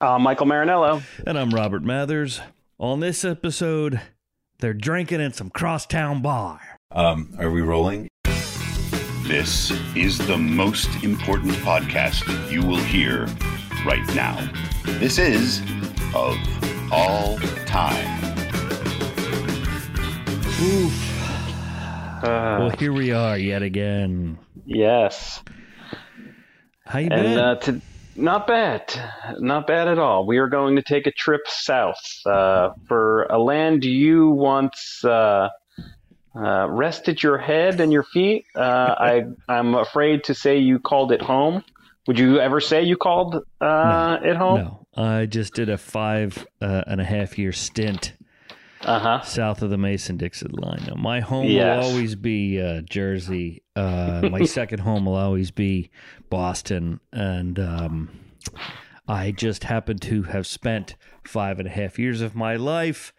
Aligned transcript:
I'm 0.00 0.22
Michael 0.22 0.46
Marinello. 0.46 1.02
And 1.26 1.38
I'm 1.38 1.50
Robert 1.50 1.82
Mathers. 1.82 2.40
On 2.78 3.00
this 3.00 3.24
episode, 3.24 4.00
they're 4.58 4.72
drinking 4.74 5.20
in 5.20 5.32
some 5.32 5.50
crosstown 5.50 6.22
bar. 6.22 6.60
Um, 6.90 7.34
are 7.38 7.50
we 7.50 7.60
rolling? 7.60 8.08
This 9.24 9.70
is 9.94 10.18
the 10.26 10.38
most 10.38 10.88
important 11.04 11.52
podcast 11.54 12.50
you 12.50 12.62
will 12.62 12.78
hear 12.80 13.26
right 13.86 14.04
now. 14.14 14.50
This 14.98 15.18
is 15.18 15.60
of 16.14 16.36
all 16.90 17.38
time. 17.66 18.24
Oof. 20.62 21.06
Uh, 22.22 22.56
well, 22.58 22.70
here 22.70 22.92
we 22.92 23.12
are 23.12 23.38
yet 23.38 23.62
again. 23.62 24.38
yes. 24.66 25.42
How 26.86 26.98
you 26.98 27.08
And 27.10 27.22
been? 27.22 27.38
uh, 27.38 27.54
to, 27.56 27.80
not 28.16 28.46
bad. 28.46 28.92
Not 29.38 29.66
bad 29.66 29.88
at 29.88 29.98
all. 29.98 30.26
We 30.26 30.38
are 30.38 30.48
going 30.48 30.76
to 30.76 30.82
take 30.82 31.06
a 31.06 31.12
trip 31.12 31.42
south 31.46 32.00
uh, 32.26 32.70
for 32.86 33.24
a 33.24 33.38
land 33.38 33.84
you 33.84 34.30
once 34.30 35.04
uh, 35.04 35.48
uh, 36.34 36.68
rested 36.68 37.22
your 37.22 37.38
head 37.38 37.80
and 37.80 37.92
your 37.92 38.04
feet. 38.04 38.44
Uh, 38.54 38.60
I, 38.60 39.24
I'm 39.48 39.74
afraid 39.74 40.24
to 40.24 40.34
say 40.34 40.58
you 40.58 40.78
called 40.78 41.12
it 41.12 41.22
home. 41.22 41.64
Would 42.06 42.18
you 42.18 42.40
ever 42.40 42.60
say 42.60 42.82
you 42.82 42.96
called 42.96 43.44
uh, 43.60 44.18
it 44.22 44.36
home? 44.36 44.60
no, 44.60 44.86
I 44.96 45.26
just 45.26 45.54
did 45.54 45.68
a 45.68 45.78
five 45.78 46.46
uh, 46.60 46.82
and 46.86 47.00
a 47.00 47.04
half 47.04 47.38
year 47.38 47.52
stint 47.52 48.14
Uh 48.82 48.98
huh. 48.98 49.20
south 49.22 49.60
of 49.62 49.68
the 49.70 49.76
Mason 49.76 50.16
Dixon 50.16 50.52
line. 50.52 50.82
Now, 50.86 50.94
my 50.94 51.20
home 51.20 51.46
Yes. 51.46 51.82
will 51.84 51.90
always 51.90 52.14
be 52.14 52.60
uh, 52.60 52.80
Jersey. 52.82 53.62
Uh, 53.76 54.28
my 54.30 54.44
second 54.44 54.78
home 54.80 55.04
will 55.04 55.16
always 55.16 55.50
be 55.50 55.90
Boston. 56.30 57.00
And 57.12 57.58
um, 57.58 58.10
I 59.06 59.32
just 59.32 59.64
happen 59.64 59.98
to 59.98 60.22
have 60.24 60.46
spent 60.46 60.96
five 61.24 61.58
and 61.58 61.68
a 61.68 61.70
half 61.70 61.98
years 61.98 62.22
of 62.22 62.34
my 62.34 62.56
life 62.56 63.12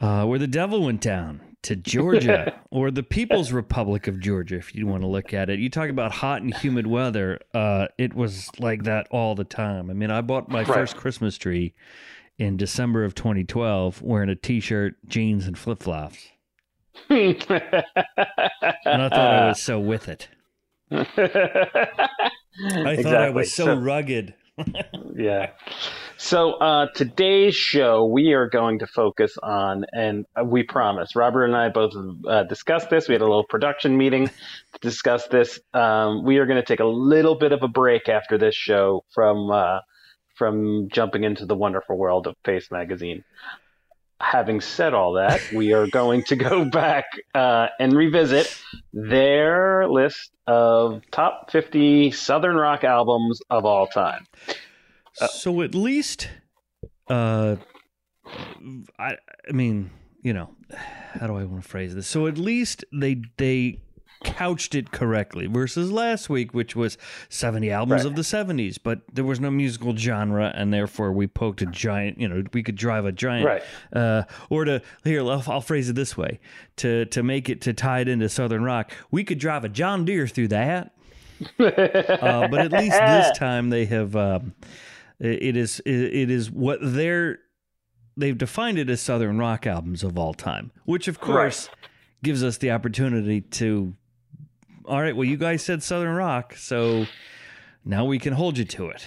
uh, 0.00 0.24
where 0.24 0.38
the 0.38 0.46
devil 0.46 0.84
went 0.84 1.00
down 1.00 1.40
to 1.62 1.74
Georgia 1.74 2.60
or 2.70 2.90
the 2.90 3.02
People's 3.02 3.50
Republic 3.50 4.06
of 4.06 4.20
Georgia, 4.20 4.56
if 4.56 4.74
you 4.74 4.86
want 4.86 5.02
to 5.02 5.08
look 5.08 5.32
at 5.34 5.48
it. 5.50 5.58
You 5.58 5.68
talk 5.70 5.88
about 5.88 6.12
hot 6.12 6.42
and 6.42 6.54
humid 6.54 6.86
weather. 6.86 7.40
Uh, 7.54 7.86
it 7.98 8.14
was 8.14 8.50
like 8.60 8.84
that 8.84 9.08
all 9.10 9.34
the 9.34 9.44
time. 9.44 9.90
I 9.90 9.94
mean, 9.94 10.10
I 10.12 10.20
bought 10.20 10.48
my 10.48 10.62
first 10.64 10.94
Christmas 10.96 11.38
tree 11.38 11.74
in 12.38 12.56
December 12.56 13.04
of 13.04 13.14
2012 13.14 14.02
wearing 14.02 14.28
a 14.28 14.34
t 14.34 14.60
shirt, 14.60 14.94
jeans, 15.06 15.46
and 15.46 15.58
flip 15.58 15.82
flops. 15.82 16.28
And 17.08 17.36
I 19.02 19.08
thought 19.08 19.34
I 19.34 19.48
was 19.48 19.62
so 19.62 19.78
with 19.80 20.08
it. 20.08 20.28
I 20.90 21.04
thought 23.02 23.16
I 23.16 23.30
was 23.30 23.52
so, 23.52 23.74
rugged. 23.74 24.34
yeah. 25.16 25.50
So 26.16 26.52
uh, 26.54 26.86
today's 26.94 27.56
show, 27.56 28.04
we 28.04 28.32
are 28.32 28.48
going 28.48 28.78
to 28.78 28.86
focus 28.86 29.36
on, 29.42 29.84
and 29.92 30.24
we 30.44 30.62
promise, 30.62 31.16
Robert 31.16 31.44
and 31.44 31.56
I 31.56 31.68
both 31.68 31.92
uh, 32.28 32.44
discussed 32.44 32.90
this. 32.90 33.08
We 33.08 33.14
had 33.14 33.22
a 33.22 33.26
little 33.26 33.44
production 33.44 33.96
meeting 33.96 34.28
to 34.28 34.78
discuss 34.80 35.26
this. 35.26 35.58
Um, 35.72 36.24
we 36.24 36.38
are 36.38 36.46
going 36.46 36.60
to 36.60 36.66
take 36.66 36.80
a 36.80 36.86
little 36.86 37.34
bit 37.34 37.52
of 37.52 37.62
a 37.62 37.68
break 37.68 38.08
after 38.08 38.38
this 38.38 38.54
show 38.54 39.04
from 39.12 39.50
uh, 39.50 39.80
from 40.34 40.88
jumping 40.90 41.24
into 41.24 41.46
the 41.46 41.54
wonderful 41.54 41.96
world 41.96 42.26
of 42.26 42.34
Paste 42.42 42.70
Magazine. 42.70 43.24
Having 44.20 44.60
said 44.60 44.94
all 44.94 45.14
that, 45.14 45.40
we 45.52 45.72
are 45.72 45.86
going 45.86 46.22
to 46.24 46.36
go 46.36 46.64
back 46.70 47.04
uh, 47.34 47.68
and 47.78 47.92
revisit 47.92 48.60
their 48.92 49.88
list 49.88 50.30
of 50.46 51.02
top 51.10 51.50
50 51.50 52.10
Southern 52.12 52.56
rock 52.56 52.84
albums 52.84 53.40
of 53.50 53.64
all 53.64 53.86
time. 53.86 54.26
so 55.12 55.62
at 55.62 55.74
least, 55.74 56.28
uh, 57.08 57.56
I, 58.98 59.16
I 59.48 59.52
mean, 59.52 59.90
you 60.22 60.32
know, 60.32 60.50
how 61.12 61.28
do 61.28 61.36
I 61.36 61.44
want 61.44 61.62
to 61.62 61.68
phrase 61.68 61.94
this? 61.94 62.08
So 62.08 62.26
at 62.26 62.38
least 62.38 62.84
they 62.92 63.22
they 63.36 63.78
couched 64.24 64.74
it 64.74 64.90
correctly 64.90 65.46
versus 65.46 65.92
last 65.92 66.28
week, 66.28 66.52
which 66.54 66.74
was 66.74 66.96
70 67.28 67.70
albums 67.70 68.02
Right. 68.04 68.06
of 68.10 68.16
the 68.16 68.22
70s, 68.22 68.78
but 68.82 69.02
there 69.12 69.24
was 69.24 69.38
no 69.38 69.50
musical 69.50 69.94
genre, 69.96 70.52
and 70.56 70.72
therefore 70.72 71.12
we 71.12 71.26
poked 71.26 71.62
a 71.62 71.66
giant, 71.66 72.18
you 72.20 72.26
know, 72.26 72.42
we 72.52 72.62
could 72.62 72.76
drive 72.76 73.04
a 73.04 73.12
giant, 73.12 73.46
Right. 73.46 73.62
uh, 73.92 74.22
or 74.50 74.64
to, 74.64 74.82
here, 75.04 75.20
I'll, 75.20 75.44
I'll 75.46 75.60
phrase 75.60 75.88
it 75.88 75.92
this 75.94 76.16
way 76.16 76.40
to, 76.76 77.04
to 77.06 77.22
make 77.22 77.48
it, 77.48 77.60
to 77.62 77.72
tie 77.72 78.00
it 78.00 78.08
into 78.08 78.28
Southern 78.28 78.64
rock, 78.64 78.92
we 79.10 79.22
could 79.24 79.38
drive 79.38 79.64
a 79.64 79.68
John 79.68 80.04
Deere 80.04 80.26
through 80.26 80.48
that. 80.48 80.94
uh, 81.58 82.48
but 82.48 82.60
at 82.60 82.72
least 82.72 82.98
this 82.98 83.36
time 83.38 83.70
they 83.70 83.84
have, 83.86 84.16
um, 84.16 84.54
it 85.20 85.56
is, 85.56 85.80
it, 85.80 85.92
it 85.92 86.30
is 86.30 86.50
what 86.50 86.78
they're, 86.80 87.38
they've 88.16 88.38
defined 88.38 88.78
it 88.78 88.88
as 88.88 89.00
Southern 89.00 89.38
rock 89.38 89.66
albums 89.66 90.02
of 90.04 90.16
all 90.18 90.32
time, 90.34 90.70
which 90.84 91.08
of 91.08 91.20
course 91.20 91.68
gives 92.22 92.42
us 92.42 92.56
the 92.58 92.70
opportunity 92.70 93.40
to 93.40 93.94
all 94.84 95.00
right 95.00 95.16
well 95.16 95.24
you 95.24 95.36
guys 95.36 95.62
said 95.62 95.82
southern 95.82 96.14
rock 96.14 96.54
so 96.56 97.06
now 97.84 98.04
we 98.04 98.18
can 98.18 98.32
hold 98.32 98.58
you 98.58 98.64
to 98.64 98.88
it 98.88 99.06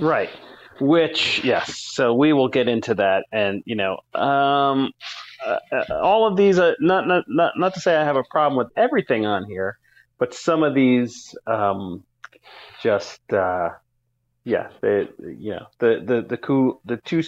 Right. 0.00 0.30
Which, 0.80 1.44
yes. 1.44 1.78
So 1.78 2.14
we 2.14 2.32
will 2.32 2.48
get 2.48 2.66
into 2.66 2.94
that, 2.94 3.26
and 3.30 3.62
you 3.66 3.76
know, 3.76 3.98
um, 4.14 4.92
uh, 5.46 5.58
all 5.90 6.26
of 6.26 6.36
these. 6.36 6.58
Uh, 6.58 6.72
not, 6.80 7.06
not, 7.06 7.24
not, 7.28 7.52
not 7.56 7.74
to 7.74 7.80
say 7.80 7.94
I 7.94 8.04
have 8.04 8.16
a 8.16 8.24
problem 8.24 8.56
with 8.56 8.68
everything 8.76 9.26
on 9.26 9.44
here, 9.44 9.78
but 10.18 10.32
some 10.32 10.62
of 10.62 10.74
these, 10.74 11.36
um, 11.46 12.02
just, 12.82 13.20
uh, 13.30 13.70
yeah, 14.44 14.68
they, 14.80 15.06
you 15.18 15.50
know, 15.50 15.66
the 15.80 16.02
the 16.02 16.24
the 16.26 16.38
cool, 16.38 16.80
the 16.86 16.96
too, 16.96 17.22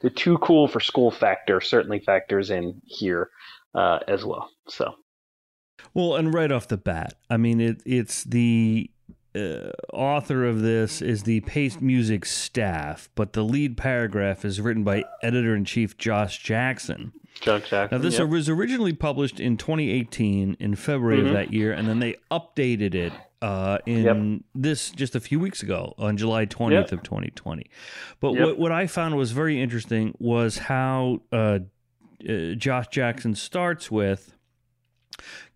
the 0.00 0.08
too 0.08 0.38
cool 0.38 0.66
for 0.66 0.80
school 0.80 1.10
factor 1.10 1.60
certainly 1.60 2.00
factors 2.00 2.50
in 2.50 2.80
here 2.86 3.28
uh, 3.74 3.98
as 4.08 4.24
well. 4.24 4.48
So 4.68 4.94
well 5.94 6.14
and 6.16 6.32
right 6.34 6.50
off 6.52 6.68
the 6.68 6.76
bat 6.76 7.14
i 7.30 7.36
mean 7.36 7.60
it, 7.60 7.82
it's 7.84 8.24
the 8.24 8.90
uh, 9.34 9.70
author 9.92 10.46
of 10.46 10.62
this 10.62 11.02
is 11.02 11.24
the 11.24 11.40
paste 11.40 11.82
music 11.82 12.24
staff 12.24 13.08
but 13.14 13.34
the 13.34 13.42
lead 13.42 13.76
paragraph 13.76 14.44
is 14.44 14.60
written 14.60 14.82
by 14.82 15.04
editor-in-chief 15.22 15.96
josh 15.98 16.42
jackson 16.42 17.12
Chuck 17.38 17.64
Jackson. 17.66 17.98
Now, 17.98 18.02
this 18.02 18.18
yep. 18.18 18.28
was 18.28 18.48
originally 18.48 18.94
published 18.94 19.40
in 19.40 19.58
2018 19.58 20.56
in 20.58 20.74
February 20.74 21.18
Mhm. 21.20 21.26
of 21.26 21.32
that 21.34 21.52
year, 21.52 21.70
and 21.70 21.86
then 21.86 21.98
they 21.98 22.14
updated 22.30 22.94
it 22.94 23.12
uh, 23.42 23.76
in 23.84 24.04
Yep. 24.04 24.40
this 24.54 24.90
just 24.90 25.14
a 25.14 25.20
few 25.20 25.38
weeks 25.38 25.62
ago 25.62 25.92
on 25.98 26.16
July 26.16 26.46
20th 26.46 26.90
Yep. 26.90 26.92
of 26.92 27.02
2020. 27.02 27.66
But 28.20 28.32
what, 28.32 28.58
what 28.58 28.72
I 28.72 28.86
found 28.86 29.16
was 29.16 29.32
very 29.32 29.60
interesting 29.60 30.14
was 30.18 30.56
how 30.56 31.20
uh, 31.30 31.58
uh, 32.26 32.54
Josh 32.56 32.88
Jackson 32.88 33.34
starts 33.34 33.90
with. 33.90 34.34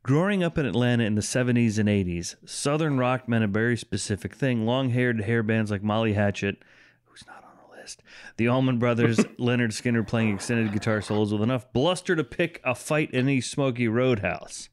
Growing 0.03 0.43
up 0.43 0.57
in 0.57 0.65
Atlanta 0.65 1.05
in 1.05 1.15
the 1.15 1.21
70s 1.21 1.79
and 1.79 1.89
80s, 1.89 2.37
Southern 2.49 2.97
rock 2.99 3.29
meant 3.29 3.45
a 3.45 3.49
very 3.49 3.77
specific 3.77 4.35
thing. 4.35 4.65
Long 4.65 4.91
haired 4.91 5.21
hair 5.23 5.43
bands 5.43 5.71
like 5.71 5.83
Molly 5.83 6.15
Hatchet, 6.15 6.57
who's 7.05 7.25
not 7.27 7.45
on 7.45 7.51
the 7.69 7.77
list, 7.81 8.03
the 8.39 8.49
Allman 8.49 8.79
Brothers, 8.79 9.19
Lynyrd 9.39 9.73
Skynyrd 9.73 10.09
playing 10.09 10.35
extended 10.35 10.73
guitar 10.73 11.03
solos 11.03 11.33
with 11.33 11.43
enough 11.43 11.71
bluster 11.75 12.17
to 12.17 12.25
pick 12.25 12.61
a 12.65 12.75
fight 12.75 13.11
in 13.11 13.21
any 13.29 13.41
smoky 13.43 13.89
roadhouse. 13.89 14.71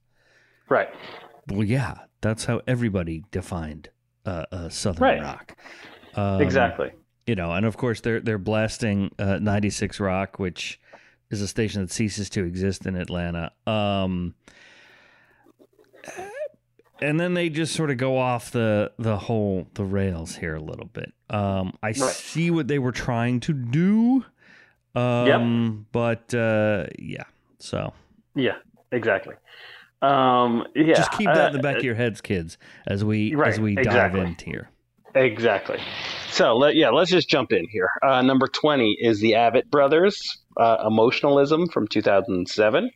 right. 0.70 0.90
Well, 1.50 1.64
yeah, 1.64 1.96
that's 2.22 2.46
how 2.46 2.62
everybody 2.68 3.24
defined 3.32 3.90
uh, 4.26 4.46
uh, 4.52 4.70
Southern 4.70 5.04
Right. 5.04 5.22
rock. 5.22 5.58
Um, 6.16 6.42
Exactly. 6.42 6.92
You 7.26 7.36
know, 7.36 7.52
and 7.52 7.66
of 7.66 7.76
course 7.78 8.00
they're 8.02 8.20
they're 8.22 8.38
blasting 8.38 9.12
uh, 9.20 9.40
96 9.40 10.00
Rock, 10.00 10.40
which 10.40 10.80
is 11.30 11.42
a 11.42 11.48
station 11.48 11.82
that 11.82 11.92
ceases 11.92 12.30
to 12.32 12.44
exist 12.46 12.86
in 12.86 12.96
Atlanta. 12.96 13.52
Um, 13.66 14.34
and 17.02 17.19
then 17.19 17.34
they 17.34 17.50
just 17.50 17.74
sort 17.75 17.91
of 17.91 17.97
go 17.97 18.18
off 18.18 18.52
the 18.52 18.91
the 18.97 19.18
whole 19.18 19.68
the 19.74 19.84
rails 19.84 20.35
here 20.35 20.56
a 20.56 20.62
little 20.62 20.88
bit. 20.88 21.13
Um, 21.30 21.78
I 21.84 21.91
see 21.91 22.52
what 22.52 22.68
they 22.68 22.80
were 22.80 22.91
trying 22.91 23.40
to 23.41 23.53
do. 23.53 24.26
Um, 24.96 25.85
but 25.91 26.34
uh, 26.34 26.88
yeah, 26.97 27.23
so 27.59 27.94
Yeah. 28.35 28.55
Exactly. 28.91 29.35
Um, 30.02 30.66
yeah. 30.76 30.94
just 30.94 31.11
keep 31.11 31.28
that 31.28 31.47
in 31.47 31.53
the 31.53 31.59
uh, 31.59 31.61
back 31.61 31.78
of 31.78 31.84
your 31.84 31.96
heads, 31.96 32.22
kids, 32.22 32.58
as 32.85 33.03
we 33.03 33.35
Right, 33.35 33.53
as 33.53 33.59
we 33.59 33.76
dive 33.76 33.85
exactly. 33.85 34.22
in 34.22 34.35
here. 34.46 34.70
Exactly. 35.16 35.79
So 36.29 36.55
let, 36.55 36.76
yeah, 36.76 36.90
let's 36.90 37.09
just 37.09 37.28
jump 37.28 37.52
in 37.52 37.67
here. 37.67 37.90
Uh, 38.03 38.22
number 38.22 38.47
twenty 38.47 38.96
is 38.99 39.20
the 39.20 39.32
Avett 39.32 39.70
Brothers, 39.72 40.38
uh, 40.58 40.84
"Emotionalism" 40.85 41.67
from 41.70 41.88
two 41.88 42.02
thousand 42.02 42.47
seven. 42.47 42.91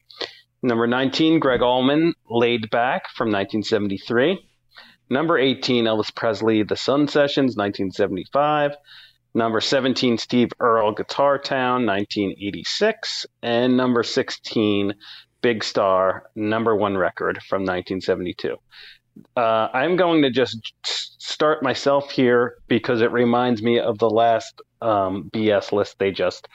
Number 0.63 0.87
nineteen, 0.87 1.39
Gregg 1.39 1.61
Allman, 1.61 2.13
"Laid 2.29 2.69
Back" 2.69 3.09
from 3.09 3.31
nineteen 3.31 3.63
seventy 3.63 3.97
three. 3.97 4.39
Number 5.09 5.37
eighteen, 5.37 5.85
Elvis 5.85 6.13
Presley, 6.13 6.63
"The 6.63 6.77
Sun 6.77 7.07
Sessions," 7.07 7.57
nineteen 7.57 7.91
seventy 7.91 8.25
five. 8.31 8.75
Number 9.33 9.61
17, 9.61 10.17
Steve 10.17 10.49
Earle, 10.59 10.91
Guitar 10.91 11.37
Town, 11.37 11.85
1986. 11.85 13.25
And 13.41 13.77
number 13.77 14.03
16, 14.03 14.93
Big 15.41 15.63
Star, 15.63 16.29
number 16.35 16.75
one 16.75 16.97
record 16.97 17.39
from 17.47 17.61
1972. 17.61 18.57
Uh, 19.35 19.67
I'm 19.73 19.95
going 19.95 20.21
to 20.23 20.29
just 20.29 20.73
start 20.83 21.63
myself 21.63 22.11
here 22.11 22.55
because 22.67 23.01
it 23.01 23.11
reminds 23.11 23.61
me 23.61 23.79
of 23.79 23.97
the 23.99 24.09
last 24.09 24.61
um, 24.81 25.29
BS 25.33 25.71
list 25.71 25.97
they 25.99 26.11
just 26.11 26.47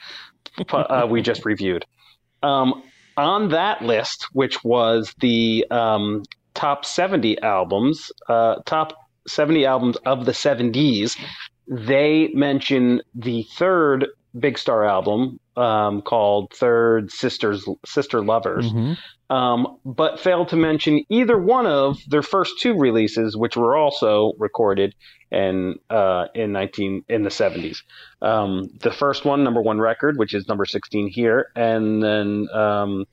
uh, 0.69 1.07
we 1.09 1.21
just 1.21 1.45
reviewed. 1.45 1.85
Um, 2.43 2.83
on 3.17 3.49
that 3.49 3.81
list, 3.81 4.27
which 4.33 4.63
was 4.63 5.13
the 5.19 5.65
um, 5.71 6.23
top 6.53 6.85
70 6.85 7.41
albums, 7.41 8.11
uh, 8.29 8.55
top 8.65 8.93
70 9.27 9.65
albums 9.65 9.97
of 10.05 10.25
the 10.25 10.31
70s, 10.31 11.17
they 11.67 12.29
mention 12.33 13.01
the 13.13 13.43
third 13.57 14.07
Big 14.39 14.57
Star 14.57 14.85
album 14.85 15.39
um, 15.55 16.01
called 16.01 16.53
Third 16.53 17.11
Sisters 17.11 17.65
Sister 17.85 18.23
Lovers, 18.23 18.65
Mm-hmm. 18.71 19.35
um, 19.35 19.77
but 19.85 20.19
failed 20.19 20.49
to 20.49 20.55
mention 20.55 21.03
either 21.09 21.37
one 21.37 21.65
of 21.65 21.97
their 22.07 22.21
first 22.21 22.53
two 22.61 22.77
releases, 22.77 23.35
which 23.35 23.55
were 23.57 23.75
also 23.75 24.33
recorded 24.37 24.93
in 25.31 25.75
uh, 25.89 26.25
in 26.35 26.51
nineteen 26.51 27.03
in 27.09 27.23
the 27.23 27.31
seventies. 27.31 27.83
Um, 28.21 28.69
the 28.81 28.91
first 28.91 29.25
one, 29.25 29.43
number 29.43 29.61
one 29.61 29.79
record, 29.79 30.17
which 30.17 30.33
is 30.33 30.47
number 30.47 30.65
sixteen 30.65 31.07
here, 31.09 31.51
and 31.55 32.01
then 32.03 32.47
um, 32.53 33.05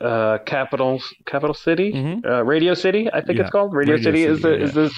uh, 0.00 0.38
Capital 0.46 1.00
Capital 1.26 1.54
City, 1.54 1.92
Mhm. 1.92 2.24
uh, 2.26 2.44
Radio 2.44 2.74
City, 2.74 3.08
I 3.12 3.20
think 3.20 3.38
Yeah, 3.38 3.42
it's 3.44 3.50
called. 3.52 3.74
Radio, 3.74 3.94
Radio 3.94 4.04
City, 4.10 4.24
is 4.24 4.40
the 4.42 4.50
yeah, 4.56 4.64
is 4.64 4.72
the 4.74 4.90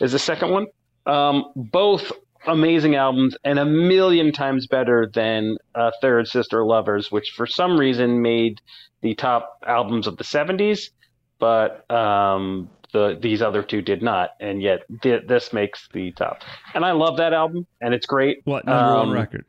is 0.00 0.12
the 0.12 0.18
second 0.18 0.50
one. 0.50 0.66
Um, 1.06 1.44
both 1.56 2.12
amazing 2.46 2.94
albums 2.94 3.36
and 3.44 3.58
a 3.58 3.64
million 3.64 4.32
times 4.32 4.66
better 4.66 5.10
than 5.12 5.56
uh, 5.74 5.90
Third 6.00 6.28
Sister 6.28 6.64
Lovers, 6.64 7.10
which 7.10 7.32
for 7.36 7.46
some 7.46 7.78
reason 7.78 8.22
made 8.22 8.60
the 9.00 9.14
top 9.14 9.58
albums 9.66 10.06
of 10.06 10.16
the 10.16 10.24
70s, 10.24 10.90
but 11.38 11.88
um, 11.90 12.68
the 12.92 13.18
these 13.20 13.42
other 13.42 13.62
two 13.62 13.82
did 13.82 14.02
not, 14.02 14.30
and 14.40 14.62
yet 14.62 14.80
th- 15.02 15.24
this 15.26 15.52
makes 15.52 15.88
the 15.92 16.10
top. 16.12 16.42
And 16.74 16.84
I 16.84 16.92
love 16.92 17.18
that 17.18 17.32
album, 17.32 17.66
and 17.80 17.94
it's 17.94 18.06
great. 18.06 18.38
What 18.44 18.64
number 18.64 18.92
Um, 18.92 19.08
one 19.08 19.10
record? 19.10 19.44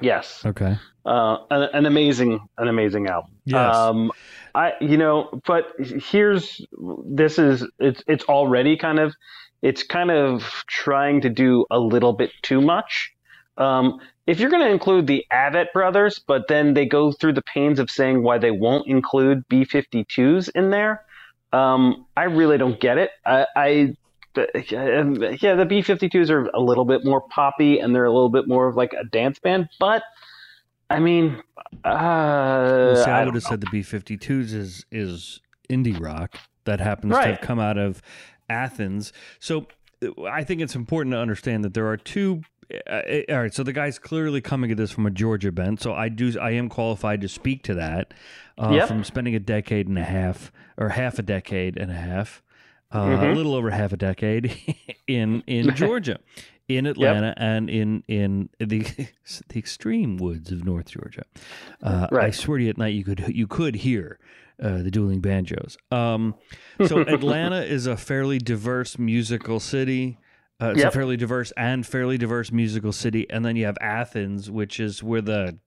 Yes, 0.00 0.42
Okay. 0.44 0.76
uh, 1.04 1.36
an, 1.50 1.62
an 1.74 1.86
amazing, 1.86 2.40
an 2.58 2.68
amazing 2.68 3.06
album. 3.08 3.32
Yes. 3.44 3.76
Um, 3.76 4.10
I, 4.54 4.72
you 4.80 4.96
know, 4.96 5.40
but 5.46 5.66
here's 5.78 6.60
this 7.06 7.38
is 7.38 7.64
it's 7.78 8.02
it's 8.06 8.24
already 8.24 8.76
kind 8.76 8.98
of 8.98 9.14
it's 9.62 9.82
kind 9.82 10.10
of 10.10 10.42
trying 10.66 11.20
to 11.22 11.30
do 11.30 11.64
a 11.70 11.78
little 11.78 12.12
bit 12.12 12.30
too 12.42 12.60
much. 12.60 13.12
Um, 13.56 14.00
if 14.26 14.40
you're 14.40 14.50
going 14.50 14.62
to 14.62 14.70
include 14.70 15.06
the 15.06 15.24
Avett 15.32 15.72
brothers, 15.72 16.18
but 16.18 16.48
then 16.48 16.74
they 16.74 16.86
go 16.86 17.12
through 17.12 17.34
the 17.34 17.42
pains 17.42 17.78
of 17.78 17.90
saying 17.90 18.22
why 18.22 18.38
they 18.38 18.50
won't 18.50 18.86
include 18.86 19.46
B52s 19.48 20.50
in 20.54 20.70
there, 20.70 21.04
um, 21.52 22.06
I 22.16 22.24
really 22.24 22.58
don't 22.58 22.80
get 22.80 22.98
it. 22.98 23.10
I, 23.24 23.46
I 23.54 23.96
the, 24.34 24.48
yeah, 25.40 25.54
the 25.54 25.66
B52s 25.66 26.30
are 26.30 26.46
a 26.54 26.60
little 26.60 26.84
bit 26.84 27.04
more 27.04 27.20
poppy 27.20 27.78
and 27.78 27.94
they're 27.94 28.04
a 28.04 28.12
little 28.12 28.30
bit 28.30 28.48
more 28.48 28.68
of 28.68 28.76
like 28.76 28.92
a 28.98 29.04
dance 29.04 29.38
band, 29.38 29.68
but 29.78 30.02
I 30.88 30.98
mean, 30.98 31.42
uh, 31.84 32.92
Well, 32.94 33.04
see, 33.04 33.10
I, 33.10 33.22
I 33.22 33.24
would 33.24 33.34
have 33.34 33.42
said 33.42 33.60
the 33.60 33.66
B52s 33.66 34.54
is 34.54 34.86
is 34.90 35.40
indie 35.70 35.98
rock 35.98 36.36
that 36.64 36.80
happens 36.80 37.14
to 37.14 37.22
have 37.22 37.40
come 37.40 37.58
out 37.58 37.78
of 37.78 38.02
Athens. 38.52 39.12
So 39.40 39.66
uh, 40.04 40.22
I 40.24 40.44
think 40.44 40.60
it's 40.60 40.74
important 40.76 41.12
to 41.14 41.18
understand 41.18 41.64
that 41.64 41.74
there 41.74 41.88
are 41.88 41.96
two. 41.96 42.42
Uh, 42.72 42.92
uh, 42.92 43.20
all 43.28 43.40
right, 43.42 43.52
so 43.54 43.62
the 43.62 43.72
guy's 43.72 43.98
clearly 43.98 44.40
coming 44.40 44.70
at 44.70 44.76
this 44.76 44.90
from 44.90 45.04
a 45.06 45.10
Georgia 45.10 45.52
bent. 45.52 45.80
So 45.82 45.92
I 45.92 46.08
do, 46.08 46.38
I 46.40 46.52
am 46.52 46.68
qualified 46.68 47.20
to 47.20 47.28
speak 47.28 47.62
to 47.64 47.74
that 47.74 48.14
uh, 48.56 48.70
Yep. 48.72 48.88
from 48.88 49.04
spending 49.04 49.34
a 49.34 49.40
decade 49.40 49.88
and 49.88 49.98
a 49.98 50.04
half, 50.04 50.50
or 50.78 50.90
half 50.90 51.18
a 51.18 51.22
decade 51.22 51.76
and 51.76 51.90
a 51.90 51.94
half, 52.10 52.42
uh, 52.94 52.98
a 52.98 53.02
Mhm. 53.24 53.36
little 53.36 53.54
over 53.54 53.70
half 53.70 53.92
a 53.92 53.96
decade 53.96 54.54
in 55.06 55.42
in 55.46 55.74
Georgia, 55.82 56.18
in 56.68 56.86
Atlanta, 56.86 57.34
and 57.36 57.68
in 57.68 58.04
in 58.08 58.48
the 58.58 58.80
the 59.48 59.58
extreme 59.58 60.16
woods 60.16 60.50
of 60.52 60.64
North 60.64 60.88
Georgia. 60.90 61.24
Uh, 61.82 62.06
I 62.12 62.30
swear 62.30 62.56
to 62.58 62.64
you, 62.64 62.70
at 62.70 62.78
night 62.78 62.94
you 62.94 63.04
could 63.04 63.20
you 63.34 63.46
could 63.46 63.74
hear 63.76 64.18
uh, 64.62 64.78
the 64.82 64.90
dueling 64.90 65.20
banjos. 65.20 65.76
Um, 65.90 66.34
so 66.86 67.00
Atlanta 67.06 67.62
is 67.62 67.86
a 67.86 67.96
fairly 67.96 68.38
diverse 68.38 68.98
musical 68.98 69.60
city. 69.60 70.18
Uh, 70.60 70.72
it's 70.76 70.82
a 70.84 70.90
fairly 70.92 71.16
diverse 71.16 71.52
and 71.56 71.84
fairly 71.84 72.16
diverse 72.16 72.52
musical 72.52 72.92
city, 72.92 73.28
and 73.28 73.44
then 73.44 73.56
you 73.56 73.66
have 73.66 73.76
Athens, 73.80 74.50
which 74.50 74.78
is 74.78 75.02
where 75.02 75.20
the 75.20 75.58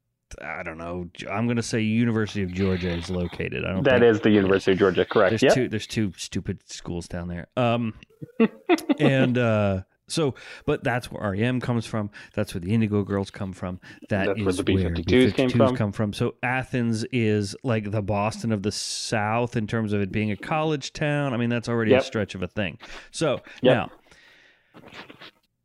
I 0.42 0.64
don't 0.64 0.78
know. 0.78 1.10
I'm 1.30 1.46
going 1.46 1.58
to 1.58 1.64
say 1.64 1.82
University 1.82 2.42
of 2.44 2.52
Georgia 2.52 2.90
is 2.90 3.10
located. 3.10 3.64
I 3.64 3.74
don't. 3.74 3.84
that 3.84 4.02
is 4.04 4.22
the 4.22 4.32
University 4.32 4.72
of 4.72 4.80
Georgia, 4.80 5.06
correct? 5.06 5.32
there's 5.32 5.44
Yep. 5.44 5.54
two. 5.54 5.70
There's 5.70 5.88
two 5.88 6.14
stupid 6.18 6.62
schools 6.66 7.08
down 7.08 7.28
there. 7.28 7.48
Um, 7.56 7.94
and 9.00 9.38
uh, 9.38 9.82
so, 10.08 10.36
but 10.66 10.84
that's 10.84 11.12
where 11.12 11.32
REM 11.32 11.60
comes 11.62 11.86
from. 11.86 12.10
That's 12.34 12.54
where 12.54 12.62
the 12.62 12.74
Indigo 12.74 13.04
Girls 13.04 13.32
come 13.32 13.54
from. 13.54 13.80
That 14.10 14.28
That's 14.28 14.40
where 14.42 14.54
the 14.54 14.64
B-52s 14.64 15.34
came 15.36 15.50
from. 15.50 15.76
come 15.76 15.92
from. 15.92 16.14
So 16.14 16.36
Athens 16.44 17.04
is 17.12 17.56
like 17.64 17.90
the 17.92 18.02
Boston 18.02 18.52
of 18.52 18.62
the 18.64 18.72
South 18.72 19.56
in 19.58 19.66
terms 19.68 19.94
of 19.94 20.02
it 20.02 20.12
being 20.12 20.32
a 20.32 20.38
college 20.38 20.94
town. 20.94 21.34
I 21.34 21.38
mean, 21.38 21.50
that's 21.50 21.68
already 21.70 21.92
a 21.94 22.02
stretch 22.02 22.36
of 22.36 22.44
a 22.44 22.48
thing. 22.48 22.78
So 23.12 23.42
Yep. 23.62 23.76
now, 23.76 23.92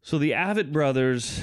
so 0.03 0.19
the 0.19 0.31
Avett 0.33 0.73
brothers. 0.73 1.43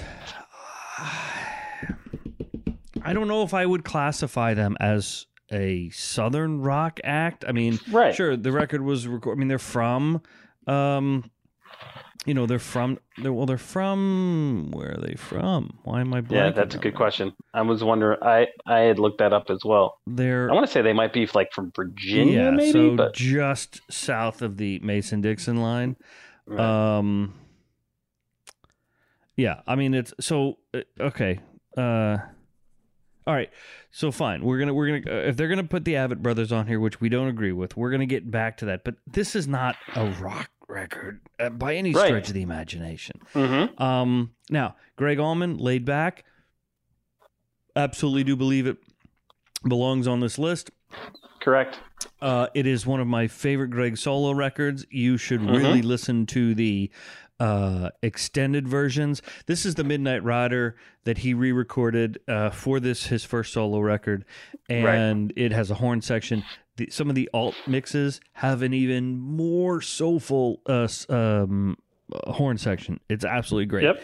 I 3.04 3.14
don't 3.14 3.28
know 3.28 3.44
if 3.44 3.54
I 3.54 3.66
would 3.66 3.86
classify 3.86 4.54
them 4.54 4.76
as 4.80 5.28
a 5.52 5.90
southern 5.92 6.62
rock 6.62 7.00
act. 7.04 7.46
I 7.48 7.52
mean, 7.54 7.80
Right. 7.90 8.14
sure, 8.14 8.36
the 8.36 8.52
record 8.52 8.82
was 8.82 9.08
recorded. 9.08 9.38
I 9.38 9.40
mean, 9.40 9.48
they're 9.48 9.60
from, 9.60 10.22
um, 10.66 11.30
you 12.26 12.34
know, 12.34 12.46
they're 12.46 12.60
from. 12.60 13.00
They're, 13.22 13.34
well, 13.34 13.46
they're 13.46 13.58
from. 13.58 14.70
Where 14.72 14.92
are 14.92 15.02
they 15.02 15.16
from? 15.16 15.80
Why 15.84 16.02
am 16.02 16.14
I 16.14 16.22
blanking? 16.22 16.32
Yeah, 16.32 16.50
that's 16.52 16.76
a 16.76 16.78
good 16.78 16.94
that? 16.94 16.98
question. 16.98 17.34
I 17.54 17.62
was 17.62 17.84
wondering. 17.84 18.20
I 18.22 18.48
I 18.66 18.80
had 18.80 19.00
looked 19.00 19.20
that 19.20 19.34
up 19.34 19.50
as 19.50 19.60
well. 19.64 20.00
They're 20.08 20.50
I 20.50 20.54
want 20.54 20.66
to 20.66 20.72
say 20.72 20.82
they 20.82 20.94
might 20.94 21.14
be 21.14 21.28
like 21.34 21.52
from 21.54 21.72
Virginia, 21.76 22.44
yeah, 22.44 22.52
maybe. 22.52 22.72
so 22.72 22.96
but 22.96 23.14
just 23.14 23.82
south 23.90 24.42
of 24.42 24.58
the 24.58 24.80
Mason 24.80 25.22
Dixon 25.22 25.58
line. 25.58 25.96
Right. 26.46 26.60
Um. 26.60 27.34
Yeah, 29.36 29.62
I 29.68 29.76
mean 29.76 29.94
it's 29.94 30.14
so 30.20 30.58
uh, 30.74 30.82
okay. 31.00 31.40
Uh, 31.78 32.18
all 33.28 33.34
right, 33.34 33.52
so 33.92 34.12
fine. 34.12 34.44
We're 34.44 34.58
gonna 34.58 34.74
we're 34.74 35.00
gonna 35.00 35.16
uh, 35.18 35.28
if 35.28 35.38
they're 35.38 35.48
gonna 35.50 35.64
put 35.64 35.86
the 35.86 35.94
Avett 35.94 36.20
brothers 36.20 36.52
on 36.52 36.68
here, 36.68 36.80
which 36.80 37.00
we 37.00 37.10
don't 37.10 37.28
agree 37.28 37.52
with, 37.52 37.78
we're 37.78 37.92
gonna 37.92 38.06
get 38.06 38.32
back 38.32 38.58
to 38.58 38.66
that. 38.66 38.84
But 38.84 38.96
this 39.06 39.36
is 39.36 39.48
not 39.48 39.76
a 39.96 40.10
rock 40.22 40.50
record 40.78 41.22
uh, 41.40 41.50
by 41.50 41.76
any 41.76 41.92
Right. 41.94 42.08
stretch 42.08 42.28
of 42.28 42.34
the 42.36 42.42
imagination. 42.44 43.20
Mhm. 43.34 43.80
Um, 43.82 44.32
now, 44.50 44.76
Gregg 44.96 45.20
Allman, 45.20 45.58
laid 45.58 45.86
back. 45.86 46.24
Absolutely 47.76 48.24
do 48.24 48.36
believe 48.36 48.68
it 48.68 48.78
belongs 49.68 50.08
on 50.08 50.20
this 50.20 50.38
list. 50.40 50.72
correct. 51.40 51.80
Uh, 52.22 52.48
it 52.54 52.66
is 52.68 52.86
one 52.86 53.00
of 53.00 53.08
my 53.08 53.28
favorite 53.28 53.70
Gregg 53.70 53.98
solo 53.98 54.32
records. 54.34 54.86
You 54.90 55.18
should 55.18 55.42
really 55.42 55.82
listen 55.82 56.26
to 56.28 56.54
the 56.56 56.92
uh, 57.40 57.90
extended 58.02 58.68
versions. 58.68 59.22
This 59.46 59.66
is 59.66 59.76
the 59.76 59.84
Midnight 59.84 60.24
Rider 60.24 60.76
that 61.04 61.20
he 61.20 61.34
re-recorded 61.34 62.20
uh, 62.28 62.50
for 62.50 62.80
this 62.80 63.08
his 63.08 63.24
first 63.24 63.54
solo 63.54 63.80
record, 63.80 64.26
and 64.70 65.32
it 65.36 65.52
has 65.52 65.72
a 65.72 65.76
horn 65.76 66.02
section. 66.02 66.44
The, 66.78 66.90
some 66.92 67.10
of 67.10 67.16
the 67.16 67.30
alt 67.34 67.56
mixes 67.66 68.20
have 68.34 68.62
an 68.62 68.74
even 68.74 69.18
more 69.18 69.82
soulful 69.82 70.62
uh, 70.68 70.88
um, 71.10 71.78
uh, 72.14 72.32
horn 72.34 72.58
section. 72.58 73.00
It's 73.10 73.26
absolutely 73.26 73.66
great. 73.66 73.84
Yep. 73.84 74.04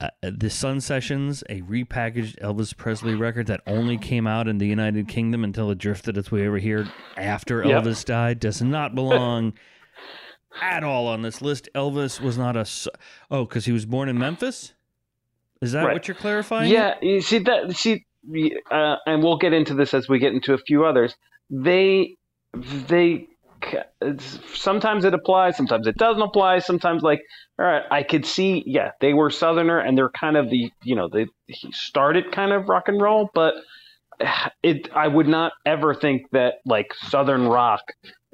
Uh, 0.00 0.08
the 0.22 0.50
Sun 0.50 0.80
Sessions, 0.80 1.44
a 1.48 1.62
repackaged 1.62 2.36
Elvis 2.40 2.76
Presley 2.76 3.14
record 3.14 3.46
that 3.46 3.60
only 3.68 3.96
came 3.96 4.26
out 4.26 4.48
in 4.48 4.58
the 4.58 4.66
United 4.66 5.06
Kingdom 5.06 5.44
until 5.44 5.70
it 5.70 5.78
drifted 5.78 6.18
its 6.18 6.32
way 6.32 6.46
over 6.48 6.58
here 6.58 6.88
after 7.16 7.64
Yep. 7.64 7.84
Elvis 7.84 8.04
died, 8.04 8.40
does 8.40 8.60
not 8.60 8.96
belong 8.96 9.52
at 10.60 10.84
all 10.84 11.06
on 11.06 11.22
this 11.22 11.40
list. 11.42 11.68
Elvis 11.74 12.20
was 12.20 12.36
not 12.38 12.56
a. 12.56 12.66
Oh, 13.30 13.44
because 13.44 13.64
he 13.64 13.72
was 13.72 13.86
born 13.86 14.08
in 14.08 14.18
Memphis? 14.18 14.74
Is 15.60 15.72
that 15.72 15.84
Right. 15.84 15.92
what 15.94 16.08
you're 16.08 16.14
clarifying? 16.16 16.70
Yeah, 16.70 16.94
you 17.00 17.20
see 17.20 17.38
that. 17.38 17.72
See, 17.76 18.04
uh, 18.70 18.96
and 19.06 19.22
we'll 19.22 19.36
get 19.38 19.52
into 19.52 19.74
this 19.74 19.94
as 19.94 20.08
we 20.08 20.18
get 20.18 20.32
into 20.32 20.54
a 20.54 20.58
few 20.58 20.84
others. 20.84 21.14
They, 21.50 22.16
they, 22.52 23.28
it's- 24.00 24.38
sometimes 24.54 25.04
it 25.04 25.14
applies, 25.14 25.56
sometimes 25.56 25.86
it 25.86 25.96
doesn't 25.96 26.22
apply. 26.22 26.58
Sometimes, 26.60 27.02
like, 27.02 27.20
all 27.58 27.64
right, 27.66 27.82
I 27.90 28.02
could 28.02 28.26
see, 28.26 28.62
yeah, 28.66 28.90
they 29.00 29.12
were 29.14 29.30
Southerner, 29.30 29.78
and 29.78 29.96
they're 29.96 30.10
kind 30.10 30.36
of 30.36 30.50
the, 30.50 30.70
you 30.82 30.96
know, 30.96 31.08
they 31.08 31.26
he 31.46 31.70
started 31.72 32.32
kind 32.32 32.52
of 32.52 32.68
rock 32.68 32.88
and 32.88 33.00
roll, 33.00 33.30
but 33.34 33.54
it, 34.62 34.88
I 34.94 35.06
would 35.08 35.28
not 35.28 35.52
ever 35.66 35.94
think 35.94 36.30
that 36.32 36.54
like 36.64 36.92
Southern 37.08 37.46
rock 37.46 37.82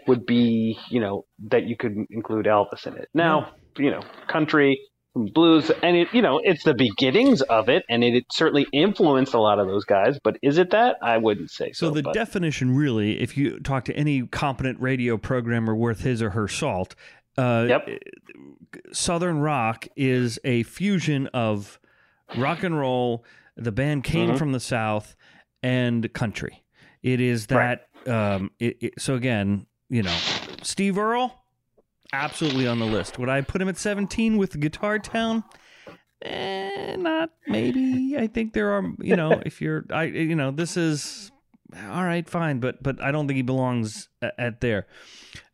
would 0.09 0.27
be, 0.27 0.79
you 0.91 1.01
know, 1.01 1.25
that 1.51 1.65
you 1.65 1.77
could 1.77 1.95
include 2.11 2.47
Elvis 2.47 2.87
in 2.87 2.97
it. 2.97 3.09
Now, 3.15 3.53
you 3.77 3.91
know, 3.91 4.01
country, 4.27 4.81
blues, 5.15 5.71
and 5.83 5.97
it, 5.97 6.09
you 6.13 6.23
know, 6.23 6.41
it's 6.43 6.65
the 6.65 6.75
beginnings 6.75 7.43
of 7.43 7.69
it, 7.69 7.85
and 7.89 8.03
it, 8.03 8.15
it 8.15 8.25
certainly 8.33 8.67
influenced 8.73 9.35
a 9.35 9.41
lot 9.41 9.59
of 9.59 9.67
those 9.67 9.85
guys. 9.85 10.19
But 10.23 10.37
is 10.43 10.59
it 10.59 10.71
that? 10.71 10.97
I 11.03 11.19
wouldn't 11.19 11.51
say 11.51 11.73
so. 11.73 11.89
So 11.89 11.95
the 11.95 12.03
but- 12.03 12.15
definition, 12.15 12.75
really, 12.75 13.21
if 13.21 13.37
you 13.37 13.61
talk 13.61 13.85
to 13.87 13.95
any 13.97 14.27
competent 14.27 14.81
radio 14.81 15.17
programmer 15.17 15.77
worth 15.77 16.01
his 16.01 16.23
or 16.23 16.31
her 16.31 16.49
salt, 16.49 16.95
Uh, 17.37 17.67
Yep. 17.69 17.89
Southern 18.93 19.39
rock 19.39 19.87
is 19.95 20.41
a 20.43 20.65
fusion 20.65 21.29
of 21.29 21.79
rock 22.37 22.65
and 22.65 22.77
roll. 22.77 23.25
The 23.57 23.71
band 23.71 24.03
came 24.03 24.31
Mhm. 24.31 24.39
from 24.39 24.51
the 24.51 24.59
South 24.59 25.15
and 25.63 26.13
country. 26.13 26.65
It 27.01 27.21
is 27.21 27.47
that. 27.47 27.87
Um, 28.09 28.51
it, 28.59 28.77
it, 28.81 28.95
so 29.01 29.15
again, 29.15 29.67
you 29.89 30.03
know, 30.03 30.17
Steve 30.63 30.99
Earle, 30.99 31.35
absolutely 32.13 32.67
on 32.67 32.79
the 32.79 32.87
list. 32.87 33.19
Would 33.19 33.29
I 33.29 33.41
put 33.41 33.61
him 33.63 33.69
at 33.69 33.77
17 33.79 34.37
with 34.37 34.59
Guitar 34.61 34.99
Town? 34.99 35.45
Eh, 36.23 36.97
not 36.97 37.31
maybe. 37.47 38.17
I 38.19 38.27
think 38.27 38.53
there 38.53 38.73
are. 38.73 38.93
You 38.99 39.15
know, 39.17 39.41
if 39.47 39.61
you're, 39.61 39.85
I, 39.91 40.05
you 40.05 40.35
know, 40.35 40.51
this 40.51 40.77
is 40.77 41.31
all 41.91 42.03
right, 42.05 42.29
fine, 42.29 42.59
but 42.59 42.83
but 42.83 43.01
I 43.03 43.13
don't 43.13 43.27
think 43.29 43.37
he 43.37 43.43
belongs 43.43 44.09
at, 44.21 44.35
at 44.39 44.61
there. 44.61 44.87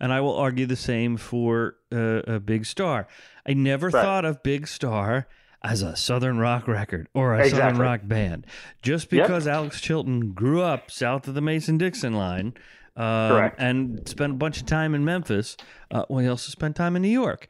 And 0.01 0.13
I 0.13 0.21
will 0.21 0.37
argue 0.37 0.65
the 0.67 0.77
same 0.77 1.17
for 1.19 1.77
uh, 1.93 2.23
a 2.27 2.41
Big 2.41 2.65
Star. 2.67 3.07
I 3.47 3.53
never 3.53 3.89
Right. 3.89 4.03
thought 4.03 4.25
of 4.25 4.43
Big 4.43 4.67
Star 4.67 5.27
as 5.63 5.83
a 5.83 5.97
Southern 5.97 6.39
rock 6.39 6.67
record 6.67 7.09
or 7.15 7.35
a 7.35 7.49
Southern 7.51 7.77
rock 7.79 8.01
band. 8.05 8.47
Just 8.81 9.13
Yep. 9.13 9.27
because 9.27 9.47
Alex 9.47 9.81
Chilton 9.83 10.33
grew 10.33 10.63
up 10.63 10.91
south 10.91 11.29
of 11.29 11.35
the 11.35 11.41
Mason 11.43 11.77
Dixon 11.79 12.15
line 12.15 12.55
um, 12.97 13.31
Correct. 13.31 13.57
and 13.61 14.09
spent 14.09 14.33
a 14.33 14.37
bunch 14.37 14.61
of 14.61 14.67
time 14.67 14.95
in 14.95 15.05
Memphis, 15.05 15.57
uh, 15.91 16.05
well, 16.09 16.21
he 16.21 16.29
also 16.29 16.51
spent 16.51 16.77
time 16.77 16.97
in 16.97 17.03
New 17.03 17.09
York. 17.09 17.49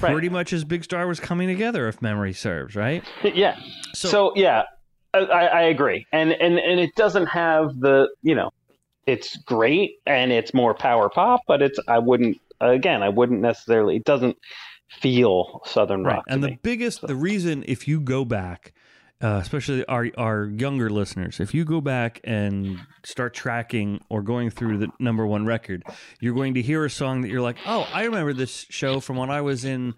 Right. 0.00 0.12
Pretty 0.12 0.28
much 0.28 0.52
as 0.52 0.62
Big 0.64 0.84
Star 0.84 1.06
was 1.08 1.18
coming 1.18 1.48
together, 1.48 1.88
if 1.88 2.00
memory 2.00 2.32
serves, 2.32 2.76
right? 2.76 3.02
yeah. 3.24 3.58
So, 3.94 4.08
So, 4.08 4.32
yeah, 4.36 4.62
I, 5.12 5.18
I 5.24 5.62
agree, 5.62 6.06
and 6.12 6.30
and 6.32 6.58
and 6.60 6.78
it 6.78 6.94
doesn't 6.94 7.26
have 7.26 7.80
the 7.80 8.08
you 8.22 8.36
know, 8.36 8.50
it's 9.06 9.36
great 9.38 9.96
and 10.06 10.30
it's 10.30 10.54
more 10.54 10.74
power 10.74 11.08
pop, 11.10 11.40
but 11.48 11.60
it's 11.60 11.78
I 11.88 11.98
wouldn't 11.98 12.40
again 12.60 13.02
I 13.02 13.08
wouldn't 13.08 13.40
necessarily 13.40 13.96
it 13.96 14.04
doesn't 14.04 14.36
feel 14.88 15.60
southern 15.66 16.04
right. 16.04 16.16
rock 16.16 16.26
to 16.26 16.32
And 16.32 16.42
the 16.44 16.48
me. 16.50 16.58
biggest, 16.62 17.06
the 17.06 17.16
reason, 17.16 17.64
if 17.66 17.86
you 17.88 18.00
go 18.00 18.24
back, 18.24 18.72
uh, 19.22 19.38
especially 19.42 19.84
our 19.86 20.08
our 20.16 20.46
younger 20.46 20.88
listeners, 20.90 21.40
if 21.40 21.52
you 21.54 21.64
go 21.64 21.80
back 21.80 22.20
and 22.24 22.78
start 23.04 23.34
tracking 23.34 24.00
or 24.08 24.22
going 24.22 24.50
through 24.50 24.78
the 24.78 24.88
number 24.98 25.26
one 25.26 25.44
record, 25.46 25.82
you're 26.20 26.34
going 26.34 26.54
to 26.54 26.62
hear 26.62 26.84
a 26.84 26.90
song 26.90 27.20
that 27.22 27.28
you're 27.28 27.40
like, 27.40 27.56
oh, 27.66 27.86
I 27.92 28.04
remember 28.04 28.32
this 28.32 28.66
show 28.70 29.00
from 29.00 29.16
when 29.16 29.30
I 29.30 29.40
was 29.40 29.64
in. 29.64 29.94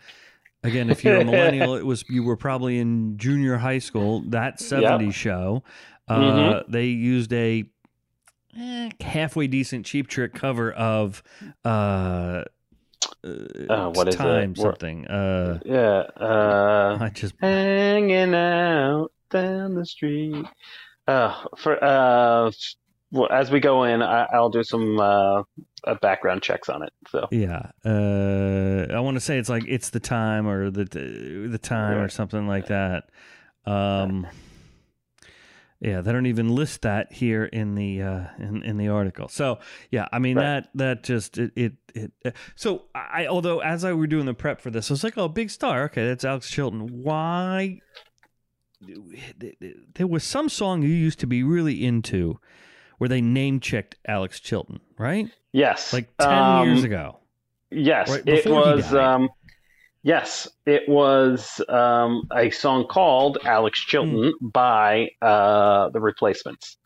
Again, 0.65 0.91
if 0.91 1.03
you're 1.03 1.17
a 1.17 1.25
millennial, 1.25 1.75
it 1.75 1.85
was 1.85 2.05
you 2.09 2.23
were 2.23 2.37
probably 2.37 2.79
in 2.79 3.17
junior 3.19 3.57
high 3.57 3.81
school. 3.81 4.23
That 4.29 4.59
'70s 4.61 5.13
show, 5.13 5.65
uh, 6.09 6.19
Mhm. 6.19 6.65
they 6.69 6.87
used 6.87 7.33
a 7.33 7.65
eh, 8.57 8.91
halfway 9.01 9.49
decent 9.49 9.87
cheap 9.87 10.07
trick 10.07 10.35
cover 10.35 10.71
of 10.73 11.23
uh, 11.65 12.45
Uh, 13.25 13.91
what 13.91 14.09
is 14.09 14.17
time 14.17 14.55
We're- 14.57 14.73
something. 14.73 15.07
Uh, 15.07 15.59
Yeah, 15.65 16.05
uh, 16.17 16.99
I 17.01 17.09
just 17.11 17.35
hanging 17.41 18.35
out 18.35 19.11
down 19.31 19.75
the 19.75 19.87
street. 19.87 20.47
Uh, 21.07 21.45
for 21.57 21.83
uh, 21.83 22.51
well, 23.11 23.29
as 23.31 23.51
we 23.51 23.61
go 23.61 23.85
in, 23.85 24.03
I, 24.03 24.27
I'll 24.33 24.51
do 24.51 24.63
some 24.63 24.99
uh, 24.99 25.43
uh, 25.85 25.95
background 26.01 26.43
checks 26.43 26.69
on 26.69 26.83
it. 26.83 26.93
So 27.09 27.29
Yeah, 27.31 27.71
uh, 27.85 28.93
I 28.95 29.01
want 29.01 29.17
to 29.17 29.21
say 29.21 29.39
it's 29.39 29.49
like 29.49 29.65
it's 29.67 29.91
the 29.91 30.01
time 30.01 30.49
or 30.49 30.71
the 30.71 30.85
the 30.85 31.59
time 31.59 31.99
or 31.99 32.09
something 32.09 32.47
like 32.47 32.67
that. 32.67 33.05
Um, 33.67 34.27
yeah, 35.83 36.01
they 36.01 36.13
don't 36.13 36.27
even 36.27 36.55
list 36.55 36.83
that 36.83 37.13
here 37.13 37.45
in 37.45 37.75
the 37.75 38.01
uh, 38.03 38.25
in 38.39 38.63
in 38.63 38.77
the 38.77 38.87
article. 38.89 39.27
So 39.29 39.59
yeah, 39.91 40.07
I 40.13 40.21
mean 40.21 40.37
Right. 40.37 40.45
that 40.45 40.69
that 40.77 41.03
just 41.03 41.39
it 41.39 41.51
it, 41.57 41.73
it 41.93 42.13
uh, 42.25 42.31
so 42.55 42.85
I 42.95 43.27
although 43.27 43.59
as 43.59 43.85
I 43.85 43.93
were 43.93 44.07
doing 44.07 44.27
the 44.27 44.33
prep 44.35 44.61
for 44.61 44.71
this, 44.71 44.91
I 44.91 44.95
was 44.95 45.03
like, 45.03 45.19
oh, 45.19 45.27
big 45.27 45.51
star, 45.51 45.83
okay, 45.87 46.07
that's 46.07 46.25
Alex 46.25 46.49
Chilton. 46.49 47.03
Why? 47.03 47.81
There 49.95 50.07
was 50.07 50.25
some 50.25 50.49
song 50.49 50.83
you 50.83 50.89
used 50.89 51.19
to 51.21 51.27
be 51.27 51.43
really 51.43 51.85
into, 51.85 52.39
where 52.99 53.09
they 53.09 53.21
name 53.21 53.61
checked 53.61 53.97
Alex 54.07 54.41
Chilton, 54.41 54.81
right? 54.99 55.29
yes, 55.53 55.93
Like 55.93 56.17
ten 56.17 56.29
um, 56.29 56.67
years 56.69 56.85
ago. 56.85 57.19
Yes, 57.71 58.09
Right 58.11 58.23
it 58.27 58.47
was. 58.47 58.93
Um, 58.95 59.29
yes, 60.03 60.49
it 60.67 60.83
was 60.89 61.61
um, 61.69 62.23
a 62.35 62.51
song 62.51 62.87
called 62.89 63.39
"Alex 63.45 63.79
Chilton" 63.81 64.33
by 64.41 65.09
uh, 65.21 65.91
the 65.91 66.01
Replacements. 66.01 66.77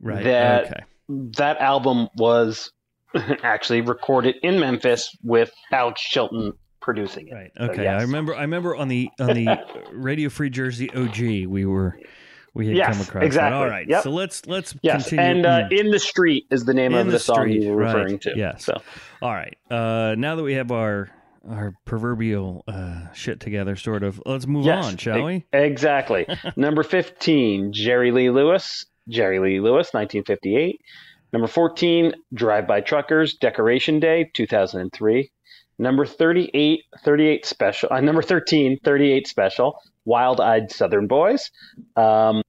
Right. 0.00 0.24
that- 0.24 0.64
okay. 0.66 0.80
That 1.08 1.58
album 1.58 2.08
was 2.16 2.70
actually 3.42 3.82
recorded 3.82 4.36
in 4.42 4.58
Memphis 4.60 5.14
with 5.22 5.52
Alex 5.70 6.00
Chilton 6.00 6.52
producing 6.80 7.28
it. 7.28 7.34
Right. 7.34 7.50
So, 7.56 7.64
Okay. 7.64 7.82
yes. 7.82 8.00
I 8.00 8.02
remember. 8.04 8.34
I 8.34 8.42
remember 8.42 8.74
on 8.76 8.88
the 8.88 9.10
on 9.20 9.34
the 9.34 9.58
Radio 9.92 10.28
Free 10.30 10.48
Jersey 10.48 10.90
OG, 10.94 11.18
we 11.50 11.66
were 11.66 11.98
we 12.54 12.68
had 12.68 12.76
Yes, 12.76 12.92
come 12.96 13.06
across 13.06 13.24
exactly. 13.24 13.50
that. 13.50 13.56
All 13.56 13.68
right. 13.68 13.86
Yep. 13.88 14.02
So 14.04 14.10
let's 14.10 14.46
let's 14.46 14.74
Yes, 14.82 15.02
continue. 15.10 15.24
and 15.24 15.46
uh, 15.46 15.68
Mm. 15.68 15.80
"In 15.80 15.90
the 15.90 15.98
Street" 15.98 16.46
is 16.50 16.64
the 16.64 16.72
name 16.74 16.92
In 16.92 17.00
of 17.00 17.06
the 17.06 17.12
the, 17.12 17.18
song 17.18 17.50
you 17.50 17.70
were 17.70 17.76
right, 17.76 17.94
referring 17.94 18.18
to. 18.20 18.32
yes. 18.36 18.64
So 18.64 18.80
All 19.20 19.32
right. 19.34 19.56
Uh, 19.70 20.14
now 20.16 20.36
that 20.36 20.42
we 20.44 20.54
have 20.54 20.70
our 20.72 21.10
our 21.48 21.74
proverbial 21.84 22.64
uh, 22.68 23.12
shit 23.12 23.40
together, 23.40 23.76
sort 23.76 24.02
of, 24.02 24.22
let's 24.26 24.46
move 24.46 24.64
Yes, 24.64 24.84
on, 24.84 24.96
shall 24.96 25.24
we? 25.24 25.44
Exactly. 25.52 26.26
Number 26.56 26.82
15, 26.82 27.72
Jerry 27.72 28.10
Lee 28.10 28.30
Lewis. 28.30 28.86
Jerry 29.08 29.38
Lee 29.40 29.60
Lewis, 29.60 29.92
1958. 29.92 30.80
Number 31.32 31.48
14, 31.48 32.12
Drive 32.34 32.66
By 32.66 32.80
Truckers, 32.80 33.34
Decoration 33.34 34.00
Day, 34.00 34.30
2003. 34.34 35.30
Number 35.78 36.06
38, 36.06 36.80
38 37.02 37.46
Special. 37.46 37.88
Uh, 37.90 38.00
number 38.00 38.22
13, 38.22 38.78
38 38.84 39.26
Special, 39.26 39.78
Wild 40.04 40.40
Eyed 40.40 40.70
Southern 40.70 41.06
Boys. 41.08 41.50
Um, 41.96 42.42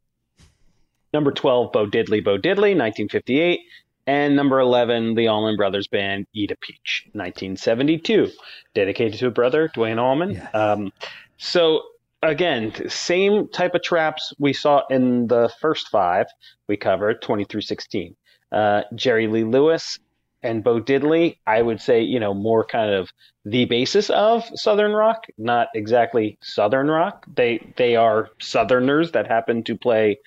number 1.13 1.31
12, 1.31 1.71
Bo 1.71 1.85
Diddley, 1.87 2.23
Bo 2.23 2.37
Diddley, 2.37 2.75
1958. 2.77 3.59
And 4.05 4.35
number 4.35 4.59
11, 4.59 5.15
the 5.15 5.27
Allman 5.27 5.55
Brothers 5.55 5.87
Band, 5.87 6.27
Eat 6.33 6.51
a 6.51 6.57
Peach, 6.57 7.03
1972. 7.13 8.29
Dedicated 8.73 9.19
to 9.19 9.27
a 9.27 9.31
brother, 9.31 9.69
Duane 9.73 9.99
Allman. 9.99 10.31
Yes. 10.31 10.53
Um, 10.53 10.91
so 11.37 11.83
again, 12.21 12.73
same 12.89 13.47
type 13.49 13.75
of 13.75 13.83
traps 13.83 14.33
we 14.39 14.53
saw 14.53 14.81
in 14.89 15.27
the 15.27 15.49
first 15.61 15.89
five 15.89 16.27
we 16.67 16.77
covered, 16.77 17.21
20 17.21 17.45
through 17.45 17.61
16. 17.61 18.15
Uh, 18.51 18.81
Jerry 18.95 19.27
Lee 19.27 19.43
Lewis 19.43 19.99
and 20.41 20.63
Bo 20.63 20.81
Diddley, 20.81 21.37
I 21.47 21.61
would 21.61 21.81
say, 21.81 22.01
you 22.01 22.19
know, 22.19 22.33
more 22.33 22.65
kind 22.65 22.93
of 22.93 23.09
the 23.45 23.65
basis 23.65 24.09
of 24.09 24.43
Southern 24.55 24.91
rock, 24.91 25.25
not 25.37 25.67
exactly 25.73 26.37
Southern 26.41 26.89
rock. 26.89 27.25
They 27.33 27.73
they 27.77 27.95
are 27.95 28.29
Southerners 28.39 29.11
that 29.13 29.27
happen 29.27 29.63
to 29.63 29.77
play 29.77 30.19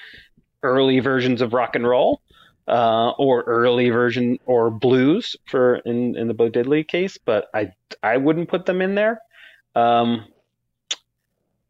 early 0.63 1.01
versions 1.01 1.41
of 1.41 1.53
rock 1.53 1.77
and 1.77 1.87
roll. 1.87 2.21
Uh, 2.69 3.11
or 3.11 3.43
early 3.43 3.91
version 3.91 4.41
or 4.45 4.71
blues 4.71 5.37
for 5.47 5.77
in, 5.87 6.17
in 6.17 6.27
the 6.27 6.35
Bo 6.35 6.51
Diddley 6.51 6.87
case, 6.87 7.17
but 7.17 7.49
I 7.55 7.73
I 8.03 8.17
wouldn't 8.17 8.49
put 8.49 8.67
them 8.67 8.83
in 8.83 8.97
there. 8.97 9.21
Um, 9.77 10.25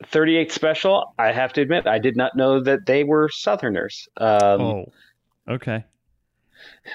38 0.04 0.52
Special, 0.52 1.14
I 1.18 1.32
have 1.32 1.52
to 1.54 1.60
admit, 1.60 1.86
I 1.86 1.98
did 1.98 2.16
not 2.16 2.36
know 2.36 2.60
that 2.60 2.86
they 2.86 3.04
were 3.04 3.28
Southerners. 3.28 4.08
Um, 4.16 4.60
oh. 4.60 4.92
Okay. 5.48 5.84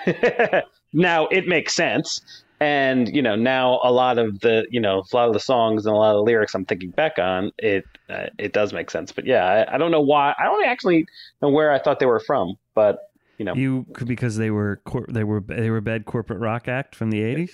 now 0.94 1.28
it 1.28 1.48
makes 1.48 1.76
sense. 1.76 2.44
And, 2.60 3.14
you 3.14 3.24
know, 3.24 3.36
now 3.36 3.80
a 3.84 3.92
lot 3.92 4.20
of 4.20 4.40
the, 4.42 4.68
you 4.70 4.80
know, 4.80 5.04
a 5.12 5.16
lot 5.16 5.28
of 5.28 5.34
the 5.34 5.40
songs 5.40 5.86
and 5.86 5.96
a 5.96 5.98
lot 5.98 6.12
of 6.12 6.18
the 6.18 6.24
lyrics 6.24 6.54
I'm 6.54 6.66
thinking 6.66 6.92
back 6.92 7.18
on, 7.18 7.52
it 7.58 7.86
uh, 8.08 8.28
it 8.38 8.54
does 8.54 8.72
make 8.72 8.92
sense. 8.92 9.12
But 9.12 9.26
yeah, 9.26 9.44
I, 9.44 9.76
I 9.76 9.78
don't 9.80 9.90
know 9.90 10.02
why. 10.02 10.36
I 10.38 10.44
don't 10.44 10.66
actually 10.66 11.08
know 11.42 11.50
where 11.50 11.72
I 11.72 11.80
thought 11.80 12.00
they 12.00 12.06
were 12.06 12.20
from, 12.20 12.56
but, 12.76 13.11
you 13.38 13.46
know. 13.46 13.54
You 13.54 13.86
could 13.94 14.08
because 14.08 14.38
they 14.38 14.52
were 14.52 14.82
cor- 14.86 15.08
they 15.10 15.24
were 15.24 15.42
they 15.42 15.70
were 15.70 15.82
bad 15.82 16.06
corporate 16.06 16.40
rock 16.40 16.68
act 16.68 16.96
from 16.96 17.12
the 17.12 17.22
eighties. 17.22 17.54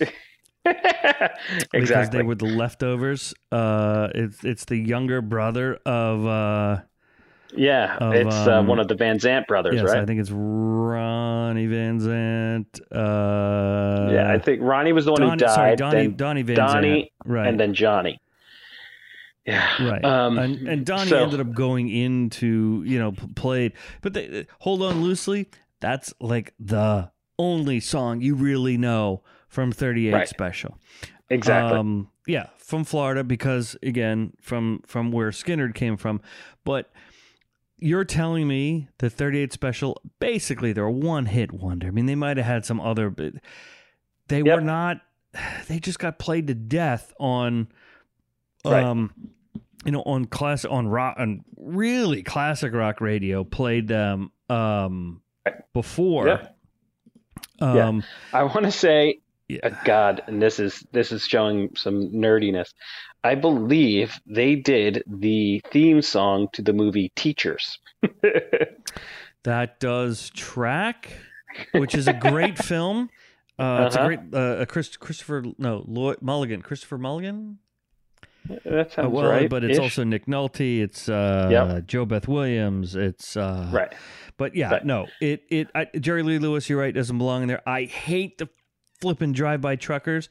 exactly. 0.64 1.70
because 1.72 2.10
they 2.10 2.22
were 2.22 2.34
the 2.34 2.46
leftovers. 2.46 3.34
Uh, 3.52 4.08
it's 4.14 4.44
it's 4.44 4.64
the 4.66 4.76
younger 4.76 5.20
brother 5.22 5.78
of 5.86 6.26
uh, 6.26 6.82
yeah, 7.54 7.96
of, 7.96 8.14
it's 8.14 8.34
uh, 8.34 8.58
um, 8.58 8.66
one 8.66 8.78
of 8.78 8.88
the 8.88 8.94
Van 8.94 9.18
Zant 9.18 9.46
brothers, 9.46 9.76
yes, 9.76 9.84
right? 9.84 9.98
I 9.98 10.04
think 10.04 10.20
it's 10.20 10.30
Ronnie 10.30 11.66
Van 11.66 11.98
Zant. 11.98 12.80
Uh, 12.92 14.12
yeah, 14.12 14.30
I 14.30 14.38
think 14.38 14.60
Ronnie 14.62 14.92
was 14.92 15.06
the 15.06 15.12
one 15.12 15.22
who 15.22 15.36
died. 15.36 15.50
sorry, 15.50 15.76
Donnie 15.76 16.06
then 16.08 16.16
Donnie 16.16 16.42
Van 16.42 16.56
Donnie, 16.56 17.12
Zant, 17.24 17.30
right? 17.32 17.48
and 17.48 17.58
then 17.58 17.74
Johnny. 17.74 18.20
Yeah. 19.46 19.88
Right, 19.88 20.04
Um, 20.04 20.38
and, 20.38 20.68
and 20.68 20.84
Donnie 20.84 21.08
so- 21.08 21.22
ended 21.22 21.40
up 21.40 21.52
going 21.54 21.88
into 21.88 22.82
you 22.84 22.98
know 22.98 23.12
played, 23.34 23.72
but 24.02 24.12
they, 24.12 24.46
hold 24.58 24.82
on 24.82 25.02
loosely. 25.02 25.48
That's 25.80 26.12
like 26.20 26.54
the 26.58 27.10
only 27.38 27.80
song 27.80 28.20
you 28.20 28.34
really 28.34 28.76
know 28.76 29.22
from 29.48 29.72
Thirty 29.72 30.08
Eight 30.08 30.12
Right. 30.14 30.28
Special. 30.28 30.78
Exactly. 31.30 31.78
Um, 31.78 32.10
yeah, 32.26 32.46
from 32.56 32.84
Florida 32.84 33.22
because 33.24 33.76
again, 33.82 34.32
from 34.40 34.82
from 34.86 35.12
where 35.12 35.30
Skynyrd 35.30 35.74
came 35.74 35.96
from. 35.96 36.20
But 36.64 36.90
you're 37.80 38.04
telling 38.04 38.48
me 38.48 38.88
the 38.98 39.08
38 39.08 39.52
Special 39.52 40.02
basically 40.18 40.72
they're 40.72 40.84
a 40.84 40.90
one 40.90 41.26
hit 41.26 41.52
wonder. 41.52 41.86
I 41.86 41.90
mean, 41.90 42.06
they 42.06 42.16
might 42.16 42.36
have 42.36 42.46
had 42.46 42.64
some 42.64 42.80
other, 42.80 43.08
but 43.08 43.34
they 44.26 44.38
Yep. 44.42 44.46
were 44.56 44.60
not 44.60 45.00
they 45.68 45.78
just 45.78 45.98
got 45.98 46.18
played 46.18 46.46
to 46.48 46.54
death 46.54 47.12
on 47.20 47.68
Right. 48.64 48.82
um 48.82 49.14
you 49.84 49.92
know 49.92 50.02
on 50.02 50.24
class 50.24 50.64
on 50.64 50.88
rock 50.88 51.14
on 51.18 51.44
really 51.56 52.22
classic 52.24 52.74
rock 52.74 53.00
radio 53.00 53.44
played 53.44 53.86
them 53.86 54.32
um 54.50 55.22
before 55.72 56.26
Yeah. 56.28 56.48
Yeah. 57.60 57.88
um 57.88 58.04
I 58.32 58.42
want 58.44 58.64
to 58.64 58.70
say, 58.72 59.18
yeah. 59.48 59.60
uh, 59.64 59.70
God, 59.84 60.22
and 60.26 60.40
this 60.40 60.58
is 60.60 60.86
this 60.92 61.10
is 61.12 61.24
showing 61.26 61.70
some 61.76 62.10
nerdiness. 62.12 62.72
I 63.24 63.34
believe 63.34 64.14
they 64.26 64.54
did 64.54 65.02
the 65.06 65.60
theme 65.72 66.02
song 66.02 66.48
to 66.52 66.62
the 66.62 66.72
movie 66.72 67.10
Teachers. 67.16 67.78
that 69.44 69.80
does 69.80 70.30
track 70.30 71.12
which 71.72 71.94
is 71.94 72.06
a 72.06 72.12
great 72.12 72.58
film 72.70 73.08
uh, 73.58 73.84
it's 73.86 73.96
a 73.96 74.00
Uh-huh. 74.00 74.06
great 74.08 74.20
uh, 74.34 74.56
a 74.60 74.66
Chris, 74.66 74.96
Christopher 74.96 75.44
no 75.58 75.84
Lloyd 75.86 76.18
Mulligan 76.22 76.62
Christopher 76.62 76.98
Mulligan 76.98 77.58
that 78.64 78.92
sounds 78.92 79.12
well, 79.12 79.28
right. 79.30 79.48
but 79.48 79.64
it's 79.64 79.78
also 79.78 80.04
Nick 80.04 80.26
Nolte. 80.26 80.80
It's 80.80 81.08
uh, 81.08 81.48
Yep. 81.50 81.86
JoBeth 81.86 82.28
Williams. 82.28 82.94
It's 82.96 83.36
uh, 83.36 83.68
right. 83.72 83.92
But 84.36 84.54
yeah, 84.54 84.70
Right. 84.70 84.84
no, 84.84 85.06
it 85.20 85.42
it 85.50 85.68
I, 85.74 85.86
Jerry 85.98 86.22
Lee 86.22 86.38
Lewis. 86.38 86.68
You're 86.68 86.78
right, 86.80 86.94
doesn't 86.94 87.18
belong 87.18 87.42
in 87.42 87.48
there. 87.48 87.62
I 87.68 87.84
hate 87.84 88.38
the 88.38 88.48
flipping 89.00 89.32
drive-by 89.32 89.76
truckers. 89.76 90.28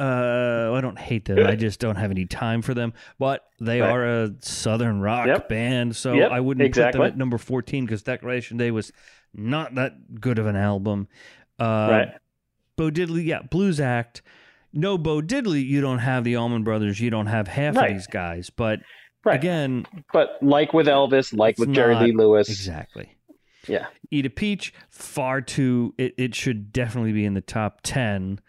Uh, 0.00 0.72
I 0.74 0.80
don't 0.80 0.98
hate 0.98 1.24
them. 1.24 1.44
I 1.44 1.56
just 1.56 1.80
don't 1.80 1.96
have 1.96 2.12
any 2.12 2.24
time 2.24 2.62
for 2.62 2.72
them. 2.72 2.92
But 3.18 3.44
they 3.60 3.80
Right. 3.80 3.90
are 3.90 4.22
a 4.24 4.30
southern 4.40 5.00
rock 5.00 5.26
Yep. 5.26 5.48
band, 5.48 5.96
so 5.96 6.12
Yep, 6.14 6.30
I 6.30 6.38
wouldn't 6.38 6.62
put 6.62 6.66
exactly. 6.68 6.98
them 7.00 7.06
at 7.08 7.16
number 7.16 7.36
14 7.36 7.84
because 7.84 8.02
Declaration 8.04 8.56
Day 8.58 8.70
was 8.70 8.92
not 9.34 9.74
that 9.74 10.20
good 10.20 10.38
of 10.38 10.46
an 10.46 10.54
album. 10.56 11.08
Uh, 11.58 11.88
right. 11.90 12.08
Bo 12.76 12.90
Diddley, 12.92 13.24
yeah, 13.26 13.42
Blues 13.42 13.80
Act. 13.80 14.22
No, 14.72 14.98
Bo 14.98 15.20
Diddley, 15.22 15.64
you 15.64 15.80
don't 15.80 15.98
have 15.98 16.24
the 16.24 16.36
Allman 16.36 16.62
Brothers. 16.64 17.00
You 17.00 17.10
don't 17.10 17.26
have 17.26 17.48
half 17.48 17.76
Right. 17.76 17.90
of 17.90 17.96
these 17.96 18.06
guys. 18.06 18.50
But 18.50 18.80
Right. 19.24 19.34
again, 19.38 19.86
But 20.12 20.38
like 20.42 20.72
with 20.72 20.86
Elvis, 20.86 21.36
like 21.36 21.58
with 21.58 21.72
Jerry 21.74 21.94
Lee 21.96 22.12
Lewis, 22.12 22.48
exactly. 22.48 23.16
yeah, 23.66 23.86
Eat 24.10 24.26
a 24.26 24.30
Peach, 24.30 24.72
far 24.90 25.40
too. 25.40 25.94
It, 25.98 26.14
it 26.16 26.34
should 26.34 26.72
definitely 26.72 27.12
be 27.12 27.24
in 27.24 27.34
the 27.34 27.40
top 27.40 27.80
10, 27.82 28.40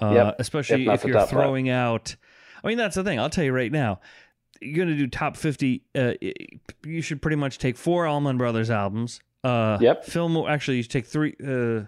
uh, 0.00 0.12
Yep, 0.14 0.36
especially 0.38 0.86
if 0.86 0.94
if 0.94 1.04
you're 1.04 1.14
top 1.14 1.22
five. 1.22 1.30
throwing 1.30 1.68
out. 1.68 2.16
I 2.62 2.68
mean, 2.68 2.76
that's 2.78 2.94
the 2.96 3.04
thing. 3.04 3.18
I'll 3.18 3.30
tell 3.30 3.44
you 3.44 3.52
right 3.52 3.72
now. 3.72 4.00
You're 4.60 4.76
going 4.84 4.88
to 4.88 4.96
do 4.96 5.06
top 5.06 5.36
50. 5.36 5.84
Uh, 5.94 6.14
you 6.84 7.00
should 7.00 7.22
pretty 7.22 7.36
much 7.36 7.58
take 7.58 7.76
four 7.76 8.06
Allman 8.06 8.36
Brothers 8.38 8.70
albums. 8.70 9.20
Uh, 9.44 9.78
Yep. 9.80 10.04
Film, 10.04 10.36
actually, 10.48 10.78
you 10.78 10.82
should 10.82 10.90
take 10.92 11.06
three. 11.06 11.34
Uh, 11.44 11.84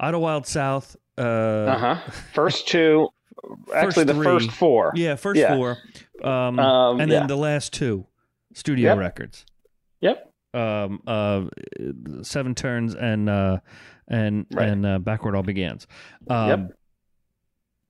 Idlewild 0.00 0.46
South. 0.46 0.96
Uh, 1.18 1.20
uh 1.22 1.78
huh. 1.96 2.10
First 2.34 2.68
two, 2.68 3.08
actually 3.74 4.04
the 4.04 4.14
first 4.14 4.50
four. 4.50 4.92
Yeah, 4.94 5.16
first 5.16 5.38
Yeah. 5.40 5.54
four. 5.56 5.78
Um, 6.22 6.58
Um, 6.58 7.00
and 7.00 7.10
yeah. 7.10 7.20
then 7.20 7.28
the 7.28 7.36
last 7.36 7.72
two 7.72 8.06
studio 8.54 8.90
Yep. 8.90 8.98
records. 8.98 9.44
Yep. 10.00 10.30
Um, 10.54 11.00
uh, 11.06 11.44
Seven 12.22 12.54
Turns 12.54 12.94
and 12.94 13.28
uh, 13.28 13.58
and 14.08 14.46
Right. 14.52 14.68
and 14.68 14.86
uh, 14.86 14.98
Backward 14.98 15.34
All 15.34 15.42
Begins. 15.42 15.86
Um, 16.28 16.48
Yep. 16.48 16.72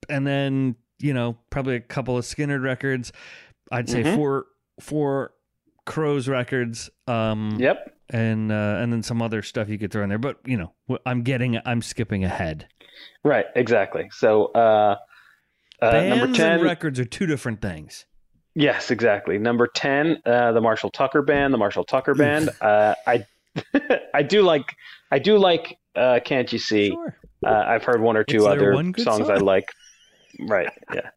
And 0.09 0.27
then 0.27 0.75
you 0.99 1.13
know 1.13 1.37
probably 1.49 1.75
a 1.75 1.79
couple 1.81 2.17
of 2.17 2.25
Skynyrd 2.25 2.63
records. 2.63 3.11
I'd 3.71 3.89
say 3.89 4.03
Mhm. 4.03 4.15
four 4.15 4.45
four 4.79 5.31
Crowes 5.85 6.27
records. 6.27 6.89
Um, 7.07 7.57
Yep. 7.59 7.91
And 8.11 8.51
uh, 8.51 8.77
and 8.79 8.91
then 8.93 9.03
some 9.03 9.21
other 9.21 9.41
stuff 9.41 9.67
you 9.69 9.77
could 9.79 9.91
throw 9.91 10.03
in 10.03 10.09
there. 10.09 10.17
But 10.19 10.37
you 10.45 10.57
know 10.57 10.73
I'm 11.05 11.21
getting 11.23 11.59
I'm 11.65 11.81
skipping 11.81 12.23
ahead. 12.23 12.67
Right. 13.23 13.45
Exactly. 13.55 14.09
So 14.11 14.47
uh, 14.47 14.97
uh, 15.81 15.91
Bands 15.91 16.17
number 16.17 16.37
ten. 16.37 16.51
and 16.53 16.63
records 16.63 16.99
are 16.99 17.05
two 17.05 17.25
different 17.25 17.61
things. 17.61 18.05
Yes, 18.53 18.89
exactly. 18.91 19.37
Number 19.37 19.67
ten, 19.67 20.21
uh, 20.25 20.53
the 20.53 20.61
Marshall 20.61 20.89
Tucker 20.89 21.21
Band. 21.21 21.53
The 21.53 21.57
Marshall 21.57 21.83
Tucker 21.83 22.15
Band. 22.15 22.49
Uh, 22.61 22.95
I, 23.05 23.25
I 24.13 24.23
do 24.23 24.41
like. 24.41 24.75
I 25.11 25.19
do 25.19 25.37
like. 25.37 25.77
Uh, 25.95 26.19
Can't 26.23 26.51
you 26.51 26.59
see? 26.59 26.89
Sure. 26.89 27.15
Uh, 27.45 27.63
I've 27.67 27.83
heard 27.83 28.01
one 28.01 28.17
or 28.17 28.23
two 28.23 28.37
It's 28.37 28.45
other 28.45 28.73
songs 28.97 29.29
I 29.29 29.35
like. 29.35 29.69
Right. 30.39 30.69
Yeah. 30.93 31.09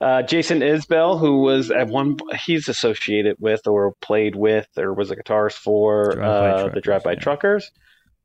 Uh, 0.00 0.22
Jason 0.22 0.60
Isbell, 0.60 1.20
who 1.20 1.42
was 1.42 1.70
at 1.70 1.88
one, 1.88 2.16
he's 2.44 2.68
associated 2.68 3.36
with 3.38 3.66
or 3.66 3.92
played 4.00 4.34
with 4.34 4.66
or 4.78 4.94
was 4.94 5.10
a 5.10 5.16
guitarist 5.16 5.54
for 5.54 6.20
uh, 6.20 6.68
the 6.68 6.80
Drive 6.80 7.04
By. 7.04 7.16
Truckers. 7.16 7.70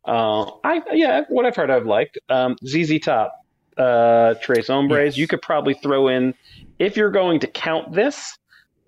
Uh, 0.05 0.51
I 0.63 0.81
yeah, 0.93 1.21
what 1.29 1.45
I've 1.45 1.55
heard, 1.55 1.69
I've 1.71 1.85
liked. 1.85 2.17
Um, 2.29 2.55
ZZ 2.65 2.99
Top, 2.99 3.33
uh, 3.77 4.35
Tres 4.41 4.67
Hombres. 4.67 5.13
Yes. 5.15 5.17
You 5.17 5.27
could 5.27 5.41
probably 5.41 5.73
throw 5.73 6.07
in 6.07 6.33
if 6.79 6.97
you're 6.97 7.11
going 7.11 7.39
to 7.41 7.47
count 7.47 7.93
this. 7.93 8.37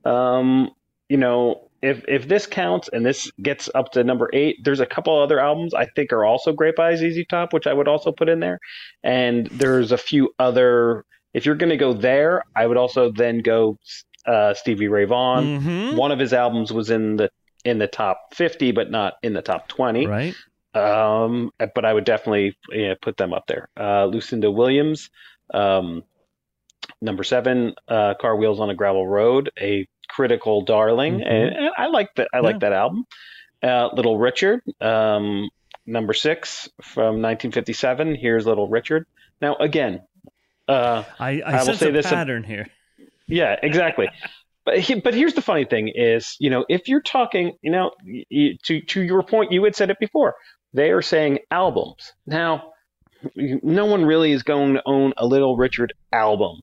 Um, 0.06 0.72
you 1.10 1.18
know, 1.18 1.70
if 1.82 2.04
if 2.08 2.28
this 2.28 2.46
counts 2.46 2.90
and 2.92 3.06
this 3.06 3.32
gets 3.42 3.70
up 3.76 3.92
to 3.94 4.04
number 4.04 4.30
eight, 4.34 4.58
there's 4.64 4.80
a 4.80 4.86
couple 4.86 5.18
other 5.20 5.40
albums 5.40 5.74
I 5.74 5.86
think 5.96 6.12
are 6.14 6.26
also 6.26 6.54
great 6.54 6.76
by 6.76 6.96
ZZ 6.96 7.26
Top, 7.30 7.54
which 7.54 7.68
I 7.68 7.74
would 7.74 7.88
also 7.88 8.12
put 8.12 8.30
in 8.30 8.40
there. 8.40 8.60
And 9.04 9.48
there's 9.48 9.92
a 9.92 9.98
few 9.98 10.34
other. 10.40 11.06
If 11.34 11.46
you're 11.46 11.56
going 11.56 11.70
to 11.70 11.78
go 11.78 11.94
there, 11.94 12.44
I 12.56 12.66
would 12.66 12.78
also 12.78 13.12
then 13.12 13.40
go 13.40 13.78
uh, 14.26 14.54
Stevie 14.54 14.88
Ray 14.88 15.06
Vaughan. 15.06 15.62
Mhm. 15.62 15.96
One 15.98 16.12
of 16.12 16.20
his 16.20 16.34
albums 16.34 16.72
was 16.74 16.90
in 16.90 17.18
the 17.18 17.30
in 17.66 17.80
the 17.80 17.88
top 17.88 18.34
50, 18.34 18.72
but 18.72 18.90
not 18.90 19.16
in 19.24 19.34
the 19.34 19.42
top 19.42 19.68
20. 19.68 20.06
Right. 20.08 20.34
Um, 20.78 21.52
but 21.76 21.86
I 21.86 21.94
would 21.94 22.06
definitely 22.06 22.58
yeah, 22.72 22.94
put 23.02 23.18
them 23.18 23.34
up 23.34 23.48
there. 23.48 23.70
Uh, 23.80 24.06
Lucinda 24.06 24.50
Williams, 24.52 25.10
um, 25.54 26.04
number 27.02 27.24
seven, 27.24 27.74
uh, 27.88 28.14
Car 28.20 28.36
Wheels 28.36 28.60
on 28.60 28.70
a 28.70 28.76
Gravel 28.76 29.08
Road, 29.08 29.52
a 29.60 29.88
critical 30.10 30.62
darling, 30.62 31.20
Mhm. 31.20 31.28
and, 31.30 31.56
and 31.56 31.70
I 31.78 31.88
like 31.88 32.14
that. 32.16 32.28
I 32.34 32.38
Yeah. 32.38 32.42
like 32.42 32.60
that 32.62 32.74
album. 32.74 33.06
Uh, 33.62 33.90
Little 33.94 34.18
Richard, 34.18 34.62
um, 34.82 35.50
number 35.86 36.14
six 36.14 36.70
from 36.82 37.22
1957. 37.22 38.16
Here's 38.16 38.46
Little 38.46 38.68
Richard. 38.68 39.06
Now 39.42 39.56
again, 39.56 40.02
uh, 40.68 41.04
I, 41.20 41.42
I, 41.42 41.52
I 41.60 41.64
will 41.64 41.74
say 41.74 41.90
a 41.90 41.92
this 41.92 42.06
ab- 42.08 42.14
pattern 42.14 42.44
here. 42.44 42.68
yeah, 43.28 43.56
exactly. 43.62 44.10
But 44.66 44.80
he, 44.80 44.96
but 44.96 45.14
here's 45.14 45.34
the 45.34 45.42
funny 45.42 45.64
thing 45.66 45.88
is, 45.88 46.36
you 46.40 46.50
know, 46.50 46.66
if 46.68 46.88
you're 46.90 47.02
talking, 47.02 47.54
you 47.62 47.72
know, 47.72 47.92
y 48.06 48.24
y- 48.30 48.58
to 48.66 48.82
to 48.82 49.02
your 49.02 49.24
point, 49.24 49.52
you 49.52 49.64
had 49.64 49.76
said 49.76 49.90
it 49.90 49.98
before. 50.00 50.36
They 50.74 50.92
are 50.92 51.02
saying 51.02 51.40
albums. 51.52 52.14
Now, 52.26 52.72
no 53.36 53.86
one 53.86 54.06
really 54.06 54.32
is 54.32 54.44
going 54.44 54.76
to 54.76 54.84
own 54.86 55.14
a 55.18 55.26
Little 55.26 55.58
Richard 55.58 55.94
album. 56.12 56.60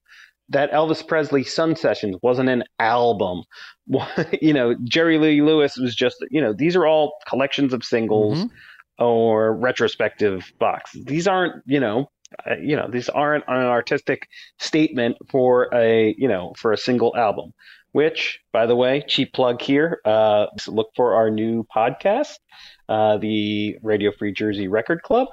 That 0.51 0.71
Elvis 0.73 1.07
Presley 1.07 1.43
Sun 1.43 1.77
Sessions 1.77 2.17
wasn't 2.23 2.51
an 2.51 2.65
album. 2.79 3.45
you 4.43 4.53
know, 4.53 4.75
Jerry 4.85 5.19
Lee 5.19 5.41
Lewis 5.43 5.77
was 5.79 5.95
just, 5.95 6.17
you 6.31 6.41
know, 6.41 6.53
these 6.53 6.77
are 6.77 6.87
all 6.87 7.15
collections 7.29 7.73
of 7.73 7.83
singles 7.83 8.45
Mhm. 8.45 8.51
or 8.99 9.57
retrospective 9.57 10.53
boxes. 10.59 11.05
These 11.07 11.27
aren't, 11.27 11.63
you 11.67 11.81
know, 11.81 12.11
uh, 12.49 12.57
you 12.61 12.77
know, 12.77 12.89
these 12.91 13.09
aren't 13.09 13.45
an 13.49 13.55
artistic 13.65 14.29
statement 14.59 15.17
for 15.31 15.69
a, 15.75 16.15
you 16.19 16.29
know, 16.29 16.53
for 16.59 16.73
a 16.73 16.77
single 16.77 17.17
album. 17.17 17.53
Which, 17.95 18.41
by 18.53 18.67
the 18.67 18.75
way, 18.75 19.05
cheap 19.07 19.33
plug 19.33 19.63
here. 19.63 20.01
Uh, 20.05 20.47
look 20.67 20.91
for 20.97 21.15
our 21.15 21.31
new 21.31 21.65
podcast, 21.65 22.41
uh, 22.89 23.19
the 23.19 23.79
Radio 23.83 24.11
Free 24.11 24.33
Jersey 24.33 24.67
Record 24.67 25.03
Club, 25.03 25.29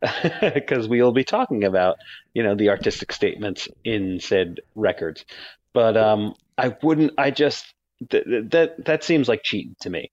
because 0.54 0.88
we 0.88 1.02
will 1.02 1.12
be 1.12 1.24
talking 1.24 1.64
about, 1.64 1.96
you 2.32 2.42
know, 2.42 2.54
the 2.54 2.70
artistic 2.70 3.12
statements 3.12 3.68
in 3.84 4.18
said 4.18 4.60
records. 4.74 5.26
But 5.74 5.98
um, 5.98 6.34
I 6.56 6.74
wouldn't. 6.82 7.12
I 7.18 7.30
just 7.30 7.66
th- 8.08 8.24
th- 8.24 8.44
that 8.48 8.86
that 8.86 9.04
seems 9.04 9.28
like 9.28 9.42
cheating 9.42 9.76
to 9.82 9.90
me 9.90 10.10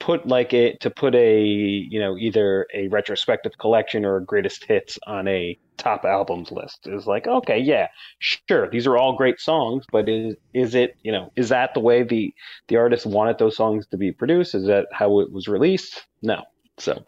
put 0.00 0.26
like 0.26 0.52
a 0.52 0.74
to 0.78 0.90
put 0.90 1.14
a 1.14 1.40
you 1.42 2.00
know 2.00 2.16
either 2.16 2.66
a 2.74 2.88
retrospective 2.88 3.52
collection 3.58 4.04
or 4.04 4.18
greatest 4.20 4.64
hits 4.64 4.98
on 5.06 5.28
a 5.28 5.56
top 5.76 6.04
albums 6.04 6.50
list 6.50 6.86
is 6.86 7.06
like 7.06 7.26
okay 7.26 7.58
yeah 7.58 7.86
sure 8.18 8.68
these 8.70 8.86
are 8.86 8.96
all 8.96 9.14
great 9.14 9.38
songs 9.38 9.84
but 9.92 10.08
is 10.08 10.34
is 10.54 10.74
it 10.74 10.96
you 11.02 11.12
know 11.12 11.30
is 11.36 11.50
that 11.50 11.72
the 11.74 11.80
way 11.80 12.02
the 12.02 12.34
the 12.68 12.76
artist 12.76 13.06
wanted 13.06 13.38
those 13.38 13.56
songs 13.56 13.86
to 13.86 13.96
be 13.96 14.10
produced 14.10 14.54
is 14.54 14.66
that 14.66 14.86
how 14.90 15.20
it 15.20 15.30
was 15.30 15.46
released 15.46 16.06
no 16.22 16.42
so 16.78 17.04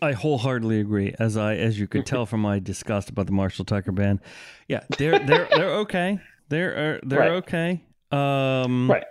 I 0.00 0.14
wholeheartedly 0.14 0.80
agree. 0.80 1.14
As 1.20 1.36
I, 1.36 1.54
as 1.54 1.78
you 1.78 1.86
could 1.86 2.06
tell 2.06 2.26
from 2.26 2.40
my 2.40 2.58
disgust 2.58 3.08
about 3.08 3.26
the 3.26 3.32
Marshall 3.32 3.64
Tucker 3.64 3.92
band, 3.92 4.18
yeah, 4.66 4.80
they're 4.98 5.20
they're 5.20 5.46
they're 5.54 5.74
okay. 5.74 6.18
They're 6.48 6.96
uh, 6.96 7.00
they're 7.04 7.20
Right. 7.20 7.30
okay. 7.30 7.84
Um, 8.10 8.90
right 8.90 9.04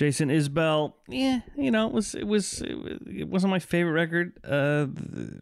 Jason 0.00 0.30
Isbell, 0.30 0.94
yeah, 1.08 1.40
you 1.58 1.70
know, 1.70 1.86
it 1.86 1.92
was 1.92 2.14
it 2.14 2.26
was 2.26 2.62
it, 2.62 2.74
was- 2.74 2.98
it 3.06 3.28
wasn't 3.28 3.50
my 3.50 3.58
favorite 3.58 3.92
record. 3.92 4.32
Uh, 4.42 4.86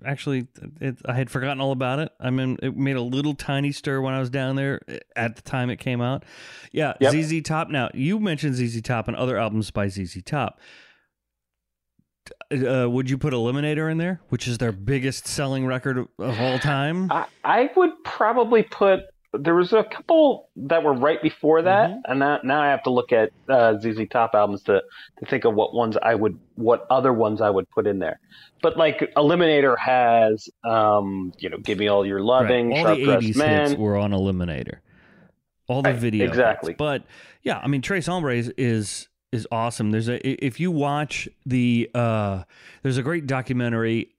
actually, 0.05 0.49
it, 0.81 0.97
I 1.07 1.14
had 1.14 1.31
forgotten 1.31 1.61
all 1.61 1.71
about 1.71 2.01
it. 2.01 2.11
I 2.18 2.31
mean, 2.31 2.59
it 2.61 2.77
made 2.77 2.97
a 2.97 3.01
little 3.01 3.35
tiny 3.35 3.71
stir 3.71 4.01
when 4.01 4.14
I 4.14 4.18
was 4.18 4.31
down 4.31 4.57
there 4.57 4.81
uh, 4.88 4.97
at 5.14 5.37
the 5.37 5.42
time 5.42 5.71
it 5.71 5.77
came 5.77 6.01
out. 6.01 6.25
Yeah, 6.73 6.94
Yep. 7.01 7.12
ZZ 7.14 7.42
Top. 7.42 7.68
Now 7.71 7.88
you 7.94 8.18
mentioned 8.18 8.57
ZZ 8.57 8.83
Top 8.83 9.07
and 9.07 9.16
other 9.16 9.38
albums 9.38 9.71
by 9.71 9.87
ZZ 9.87 10.23
Top. 10.25 10.61
Uh, 12.51 12.90
would 12.90 13.09
you 13.09 13.16
put 13.16 13.33
Eliminator 13.33 13.88
in 13.88 13.99
there, 13.99 14.21
which 14.29 14.49
is 14.49 14.59
their 14.59 14.73
biggest 14.73 15.29
selling 15.29 15.66
record 15.66 15.99
of, 15.99 16.09
of 16.18 16.40
all 16.40 16.59
time? 16.59 17.12
I, 17.12 17.27
I 17.44 17.71
would 17.77 17.92
probably 18.05 18.64
put 18.64 19.03
there 19.33 19.55
was 19.55 19.73
a 19.73 19.85
couple 19.85 20.49
that 20.57 20.83
were 20.83 20.95
right 20.95 21.21
before 21.23 21.62
that, 21.62 21.91
Mhm. 21.91 22.01
and 22.07 22.19
now, 22.19 22.38
now 22.43 22.62
I 22.62 22.69
have 22.69 22.83
to 22.85 22.91
look 22.91 23.12
at 23.12 23.31
uh, 23.49 23.79
ZZ 23.79 24.09
Top 24.11 24.31
albums 24.35 24.62
to, 24.64 24.83
to 25.19 25.27
think 25.27 25.45
of 25.45 25.55
what 25.55 25.75
ones 25.75 25.97
I 26.03 26.14
would, 26.14 26.38
what 26.55 26.87
other 26.91 27.12
ones 27.12 27.41
I 27.41 27.51
would 27.51 27.69
put 27.71 27.87
in 27.87 27.99
there. 27.99 28.19
But 28.62 28.77
like 28.79 29.01
Eliminator 29.17 29.77
has, 29.79 30.49
um, 30.64 31.33
you 31.38 31.51
know, 31.51 31.59
Give 31.59 31.79
Me 31.79 31.88
All 31.88 32.07
Your 32.07 32.21
Loving, 32.21 32.71
Right. 32.71 32.79
All 32.79 32.85
Sharp 32.85 32.99
the 32.99 33.05
Dressed 33.05 33.27
80s 33.27 33.37
Man. 33.37 33.71
hits 33.71 33.79
were 33.79 33.97
on 33.97 34.12
Eliminator. 34.12 34.79
All 35.69 35.83
the 35.83 35.91
Right, 35.91 35.99
video. 35.99 36.25
hits. 36.25 36.33
exactly. 36.33 36.75
But 36.79 37.05
yeah, 37.43 37.59
I 37.62 37.69
mean 37.69 37.83
Tres 37.83 38.07
Hombres 38.07 38.49
is 38.57 39.09
is 39.31 39.47
awesome. 39.53 39.91
There's 39.91 40.09
a 40.09 40.27
if 40.45 40.59
you 40.59 40.71
watch 40.71 41.29
the 41.45 41.91
uh 41.95 42.45
there's 42.83 42.97
a 42.97 43.03
great 43.03 43.27
documentary 43.27 44.14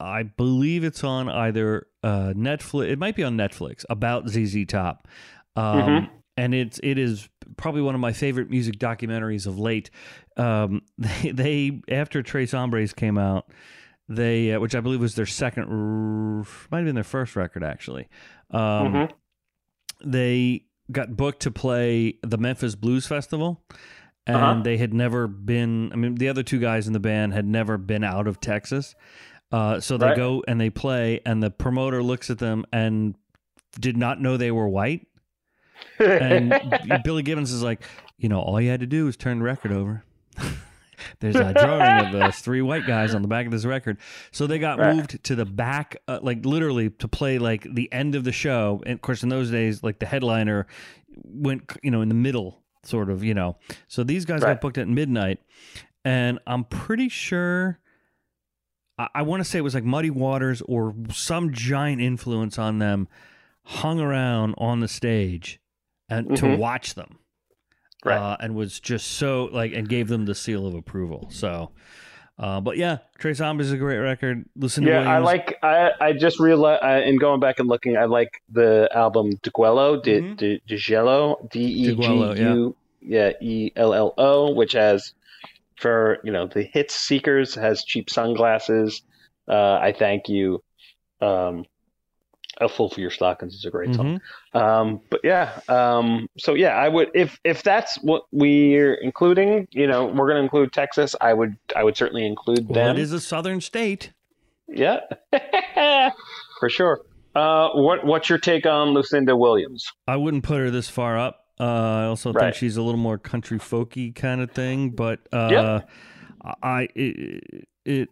I 0.00 0.22
believe 0.22 0.84
it's 0.84 1.02
on 1.04 1.28
either 1.28 1.86
uh 2.02 2.32
Netflix 2.36 2.88
it 2.90 2.98
might 2.98 3.16
be 3.16 3.24
on 3.24 3.36
Netflix 3.36 3.84
about 3.90 4.28
ZZ 4.28 4.64
Top. 4.66 5.08
Um 5.56 5.64
Mhm. 5.88 6.10
and 6.36 6.54
it's 6.54 6.78
it 6.82 6.98
is 6.98 7.28
probably 7.56 7.82
one 7.82 7.94
of 7.94 8.00
my 8.00 8.12
favorite 8.12 8.48
music 8.50 8.78
documentaries 8.78 9.46
of 9.46 9.58
late. 9.58 9.90
Um 10.36 10.82
they, 10.98 11.30
they 11.32 11.80
after 11.90 12.22
Tres 12.22 12.52
Hombres 12.52 12.92
came 12.92 13.18
out 13.18 13.50
they 14.08 14.52
uh, 14.52 14.60
which 14.60 14.74
I 14.74 14.80
believe 14.80 15.00
was 15.00 15.14
their 15.16 15.26
second 15.26 15.68
might 16.70 16.78
have 16.78 16.86
been 16.86 16.94
their 16.94 17.04
first 17.04 17.34
record 17.36 17.64
actually. 17.64 18.08
Um 18.50 18.60
Mhm. 18.92 19.10
they 20.04 20.64
got 20.92 21.16
booked 21.16 21.40
to 21.42 21.50
play 21.50 22.18
the 22.22 22.38
Memphis 22.38 22.74
Blues 22.74 23.06
Festival. 23.06 23.62
And 24.26 24.36
Uh-huh. 24.36 24.60
they 24.62 24.76
had 24.76 24.92
never 24.92 25.26
been. 25.26 25.90
I 25.92 25.96
mean, 25.96 26.14
the 26.16 26.28
other 26.28 26.42
two 26.42 26.58
guys 26.58 26.86
in 26.86 26.92
the 26.92 27.00
band 27.00 27.32
had 27.32 27.46
never 27.46 27.78
been 27.78 28.04
out 28.04 28.26
of 28.28 28.40
Texas. 28.40 28.94
Uh, 29.50 29.80
so 29.80 29.96
they 29.96 30.06
Right. 30.06 30.16
go 30.16 30.44
and 30.46 30.60
they 30.60 30.70
play, 30.70 31.20
and 31.24 31.42
the 31.42 31.50
promoter 31.50 32.02
looks 32.02 32.28
at 32.30 32.38
them 32.38 32.64
and 32.72 33.14
did 33.80 33.96
not 33.96 34.20
know 34.20 34.36
they 34.36 34.50
were 34.50 34.68
white. 34.68 35.06
And 35.98 36.54
Billy 37.04 37.22
Gibbons 37.22 37.52
is 37.52 37.62
like, 37.62 37.82
you 38.18 38.28
know, 38.28 38.40
all 38.40 38.60
you 38.60 38.70
had 38.70 38.80
to 38.80 38.86
do 38.86 39.04
was 39.06 39.16
turn 39.16 39.38
the 39.38 39.44
record 39.44 39.72
over. 39.72 40.04
There's 41.20 41.36
a 41.36 41.54
drawing 41.54 41.98
of 41.98 42.10
those 42.10 42.40
three 42.40 42.60
white 42.60 42.84
guys 42.84 43.14
on 43.14 43.22
the 43.22 43.28
back 43.28 43.46
of 43.46 43.52
this 43.52 43.64
record. 43.64 43.98
So 44.32 44.46
they 44.46 44.58
got 44.58 44.78
Right. 44.80 44.96
moved 44.96 45.22
to 45.24 45.34
the 45.36 45.44
back, 45.44 45.96
uh, 46.08 46.18
like 46.22 46.44
literally 46.44 46.90
to 46.90 47.08
play 47.08 47.38
like 47.38 47.62
the 47.72 47.90
end 47.92 48.14
of 48.16 48.24
the 48.24 48.32
show. 48.32 48.82
And 48.84 48.94
of 48.94 49.00
course, 49.00 49.22
in 49.22 49.28
those 49.28 49.50
days, 49.50 49.82
like 49.82 49.98
the 50.00 50.06
headliner 50.06 50.66
went, 51.24 51.70
you 51.82 51.90
know, 51.90 52.00
in 52.02 52.08
the 52.08 52.14
middle, 52.16 52.62
sort 52.84 53.10
of, 53.10 53.22
you 53.24 53.32
know. 53.34 53.56
So 53.86 54.02
these 54.02 54.24
guys 54.24 54.42
Right. 54.42 54.54
got 54.54 54.60
booked 54.60 54.76
at 54.78 54.88
midnight. 54.88 55.38
And 56.04 56.38
I'm 56.46 56.64
pretty 56.64 57.08
sure, 57.08 57.78
I, 58.98 59.08
I 59.16 59.22
want 59.22 59.40
to 59.40 59.44
say 59.44 59.58
it 59.58 59.62
was 59.62 59.74
like 59.74 59.84
Muddy 59.84 60.10
Waters 60.10 60.62
or 60.66 60.94
some 61.12 61.52
giant 61.52 62.00
influence 62.00 62.58
on 62.58 62.78
them 62.78 63.08
hung 63.64 64.00
around 64.00 64.54
on 64.58 64.80
the 64.80 64.88
stage 64.88 65.60
and 66.08 66.36
to 66.36 66.44
Mhm. 66.46 66.58
watch 66.58 66.94
them 66.94 67.18
Right. 68.04 68.16
uh, 68.16 68.36
and 68.40 68.54
was 68.54 68.80
just 68.80 69.06
so 69.12 69.48
like 69.52 69.72
and 69.72 69.88
gave 69.88 70.08
them 70.08 70.24
the 70.24 70.34
seal 70.34 70.66
of 70.66 70.74
approval. 70.74 71.28
So, 71.30 71.70
uh, 72.38 72.60
but 72.60 72.76
yeah, 72.76 72.98
Tres 73.18 73.40
Hombres 73.40 73.66
is 73.66 73.72
a 73.72 73.76
great 73.76 73.98
record. 73.98 74.44
Listen 74.56 74.84
to 74.84 74.90
yeah, 74.90 75.00
I 75.12 75.18
like. 75.18 75.58
I 75.62 75.90
I 76.00 76.12
just 76.12 76.38
realized 76.40 76.82
uh, 76.84 77.02
in 77.04 77.18
going 77.18 77.40
back 77.40 77.58
and 77.58 77.68
looking, 77.68 77.96
I 77.96 78.04
like 78.04 78.40
the 78.50 78.88
album 78.94 79.32
Deguello, 79.42 80.00
De, 80.02 80.20
Mhm. 80.20 80.36
De, 80.36 80.60
Degello, 80.68 81.50
D 81.50 81.60
E 81.60 81.94
G 81.96 82.42
U, 82.42 82.76
yeah, 83.02 83.32
E 83.40 83.72
L 83.76 83.92
L 83.92 84.14
O, 84.16 84.54
which 84.54 84.72
has 84.74 85.12
for 85.78 86.18
you 86.24 86.32
know 86.32 86.46
the 86.46 86.62
hits 86.62 86.94
seekers 86.94 87.54
has 87.54 87.84
cheap 87.84 88.10
sunglasses. 88.10 89.02
Uh, 89.48 89.74
I 89.80 89.94
thank 89.98 90.28
you. 90.28 90.62
Um, 91.20 91.64
a 92.60 92.68
fool 92.68 92.88
for 92.88 93.00
your 93.00 93.10
stockings 93.10 93.54
is 93.54 93.64
a 93.64 93.70
great 93.70 93.94
song. 93.94 94.20
Mhm. 94.52 94.60
Um, 94.60 95.00
but 95.10 95.20
yeah, 95.22 95.60
um, 95.68 96.28
so 96.38 96.54
yeah, 96.54 96.70
I 96.70 96.88
would 96.88 97.08
if 97.14 97.38
if 97.44 97.62
that's 97.62 97.96
what 98.02 98.22
we're 98.32 98.94
including, 98.94 99.68
you 99.70 99.86
know, 99.86 100.06
we're 100.06 100.26
going 100.26 100.38
to 100.38 100.42
include 100.42 100.72
Texas. 100.72 101.14
I 101.20 101.34
would 101.34 101.56
I 101.76 101.84
would 101.84 101.96
certainly 101.96 102.26
include 102.26 102.68
Well, 102.68 102.74
them. 102.86 102.96
it 102.96 103.00
is 103.00 103.12
a 103.12 103.20
southern 103.20 103.60
state. 103.60 104.12
Yeah, 104.66 104.98
for 106.60 106.68
sure. 106.68 107.02
Uh, 107.34 107.68
what 107.74 108.04
what's 108.04 108.28
your 108.28 108.38
take 108.38 108.66
on 108.66 108.88
Lucinda 108.88 109.36
Williams? 109.36 109.84
I 110.08 110.16
wouldn't 110.16 110.42
put 110.42 110.58
her 110.58 110.70
this 110.70 110.88
far 110.88 111.16
up. 111.16 111.44
Uh, 111.60 111.64
I 111.64 112.04
also 112.04 112.32
think 112.32 112.40
Right. 112.42 112.54
she's 112.54 112.76
a 112.76 112.82
little 112.82 113.00
more 113.00 113.18
country 113.18 113.58
folky 113.58 114.14
kind 114.14 114.40
of 114.40 114.50
thing, 114.52 114.90
but 114.90 115.20
uh, 115.32 115.48
Yep. 115.50 115.90
I 116.62 116.88
it, 116.94 117.68
it 117.84 118.08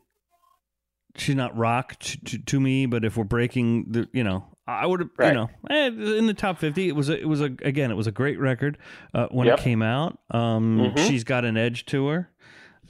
she's 1.17 1.35
not 1.37 1.57
rock 1.57 1.99
to, 2.01 2.25
to, 2.25 2.39
to 2.39 2.61
me. 2.61 2.87
But 2.87 3.05
if 3.05 3.17
we're 3.17 3.25
breaking 3.25 3.87
the, 3.93 4.09
you 4.13 4.25
know, 4.25 4.45
I 4.67 4.85
would 4.87 5.09
Right. 5.17 5.29
you 5.29 5.35
know, 5.35 5.51
eh, 5.71 5.87
in 5.87 6.27
the 6.27 6.35
top 6.35 6.59
fifty. 6.59 6.89
It 6.89 6.97
was 6.97 7.09
a, 7.09 7.19
it 7.21 7.29
was 7.29 7.41
a 7.41 7.45
again, 7.63 7.91
it 7.91 7.97
was 7.97 8.07
a 8.09 8.13
great 8.13 8.39
record 8.41 8.79
uh, 9.15 9.29
when 9.31 9.47
Yep. 9.47 9.59
it 9.61 9.63
came 9.63 9.83
out. 9.83 10.19
Um, 10.31 10.79
Mhm. 10.95 10.99
she's 11.07 11.23
got 11.25 11.45
an 11.45 11.57
edge 11.57 11.87
to 11.87 12.09
her. 12.09 12.31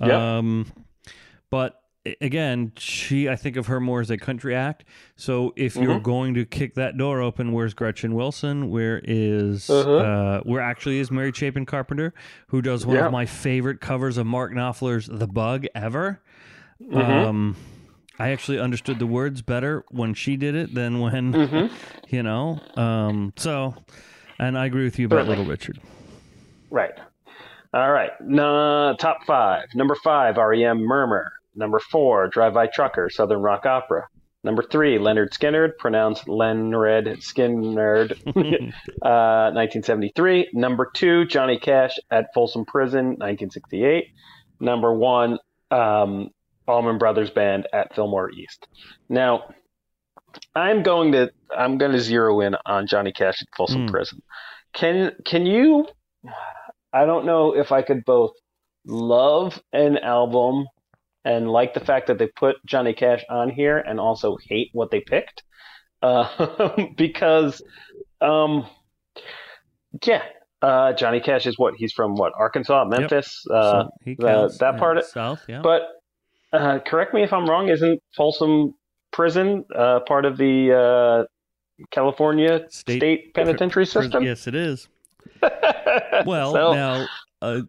Yep. 0.01 0.11
Um, 0.11 0.67
but 1.51 1.81
again, 2.21 2.73
she 2.77 3.29
I 3.29 3.37
think 3.37 3.57
of 3.57 3.67
her 3.67 3.81
more 3.81 4.01
as 4.01 4.11
a 4.11 4.17
country 4.17 4.55
act. 4.55 4.85
So 5.17 5.53
if 5.57 5.77
you're 5.77 5.99
Mhm. 6.01 6.03
going 6.03 6.35
to 6.35 6.45
kick 6.45 6.75
that 6.75 6.97
door 6.97 7.21
open, 7.21 7.53
where's 7.53 7.75
Gretchen 7.75 8.15
Wilson? 8.15 8.71
Where 8.71 9.01
is, 9.05 9.69
Uh-huh. 9.71 9.97
uh, 9.97 10.41
where 10.41 10.61
actually 10.61 10.99
is 10.99 11.11
Mary 11.11 11.33
Chapin 11.33 11.67
Carpenter, 11.67 12.13
who 12.49 12.63
does 12.63 12.85
one 12.87 12.97
Yeah. 12.97 13.07
of 13.07 13.13
my 13.13 13.27
favorite 13.27 13.81
covers 13.81 14.19
of 14.19 14.27
Mark 14.27 14.53
Knopfler's 14.53 15.07
"The 15.07 15.27
Bug" 15.27 15.67
ever. 15.75 16.21
Mhm. 16.83 16.97
Um, 17.27 17.57
I 18.19 18.31
actually 18.31 18.59
understood 18.59 18.99
the 18.99 19.07
words 19.07 19.43
better 19.43 19.85
when 19.91 20.15
she 20.15 20.37
did 20.37 20.55
it 20.55 20.75
than 20.75 21.01
when 21.01 21.33
Mhm. 21.33 21.71
you 22.09 22.23
know. 22.23 22.61
Um, 22.77 23.33
so, 23.37 23.75
and 24.39 24.57
I 24.59 24.67
agree 24.67 24.85
with 24.85 24.99
you 24.99 25.07
about 25.07 25.17
Certainly. 25.27 25.37
Little 25.37 25.51
Richard. 25.51 25.79
Right. 26.71 26.93
All 27.75 27.91
right. 27.93 28.11
No, 28.23 28.95
top 28.99 29.25
five. 29.27 29.67
Number 29.75 29.95
five, 30.03 30.39
REM 30.39 30.79
Murmur. 30.83 31.31
Number 31.57 31.81
four, 31.81 32.29
Drive 32.29 32.55
By 32.55 32.67
Trucker, 32.67 33.09
Southern 33.11 33.41
Rock 33.41 33.67
Opera. 33.67 34.07
Number 34.45 34.63
three, 34.63 34.97
Lynyrd 34.99 35.31
Skynyrd, 35.31 35.77
pronounced 35.79 36.29
Lenred 36.29 37.07
Skinnerd, 37.21 38.13
uh, 39.03 39.51
1973. 39.53 40.51
Number 40.53 40.89
two, 40.95 41.25
Johnny 41.25 41.59
Cash 41.59 41.97
at 42.13 42.27
Folsom 42.35 42.65
Prison, 42.65 43.07
1968. 43.19 44.05
Number 44.61 44.95
one, 44.95 45.39
um, 45.73 46.29
Allman 46.69 46.99
Brothers 46.99 47.31
Band 47.31 47.67
at 47.73 47.95
Fillmore 47.95 48.31
East. 48.31 48.69
Now, 49.09 49.53
I'm 50.55 50.83
going 50.83 51.13
to 51.13 51.31
I'm 51.57 51.79
going 51.79 51.93
to 51.93 52.01
zero 52.01 52.41
in 52.41 52.57
on 52.67 52.87
Johnny 52.87 53.13
Cash 53.13 53.41
at 53.43 53.49
Folsom 53.57 53.83
Hmm. 53.87 53.91
Prison. 53.91 54.23
Can 54.75 55.13
can 55.25 55.47
you? 55.47 55.87
I 56.93 57.05
don't 57.07 57.27
know 57.27 57.55
if 57.57 57.73
I 57.73 57.83
could 57.83 58.05
both 58.05 58.33
love 58.87 59.61
an 59.73 59.99
album 59.99 60.67
and 61.27 61.51
like 61.51 61.75
the 61.75 61.81
fact 61.81 62.07
that 62.07 62.19
they 62.19 62.29
put 62.29 62.57
Johnny 62.65 62.93
Cash 62.95 63.23
on 63.29 63.51
here 63.51 63.77
and 63.79 63.99
also 63.99 64.37
hate 64.49 64.69
what 64.73 64.91
they 64.93 65.01
picked, 65.01 65.43
uh, 66.03 66.77
because, 66.97 67.61
um, 68.21 68.67
yeah, 70.05 70.23
uh, 70.63 70.93
Johnny 70.93 71.21
Cash 71.21 71.47
is 71.47 71.59
what 71.59 71.75
he's 71.77 71.93
from 71.93 72.15
what 72.15 72.33
Arkansas, 72.39 72.85
Memphis, 72.85 73.45
uh, 73.53 73.85
So 73.85 73.91
he 74.05 74.15
the- 74.15 74.57
that 74.61 74.79
part 74.79 74.99
of- 74.99 75.05
South, 75.05 75.43
yeah. 75.49 75.61
but 75.63 75.83
uh, 76.53 76.79
correct 76.87 77.13
me 77.13 77.23
if 77.25 77.33
I'm 77.33 77.47
wrong. 77.51 77.69
Isn't 77.69 78.01
Folsom 78.17 78.75
Prison 79.13 79.65
uh, 79.75 80.01
part 80.07 80.25
of 80.25 80.37
the 80.39 80.73
uh, 80.73 81.25
California 81.91 82.61
State- 82.71 83.01
state, 83.01 83.35
penitentiary 83.35 83.83
Pris- 83.85 83.93
system? 83.93 84.23
Yes, 84.23 84.47
it 84.47 84.55
is. 84.55 84.89
Well, 86.25 86.53
So- 86.53 86.73
now 86.73 87.07
uh, 87.43 87.61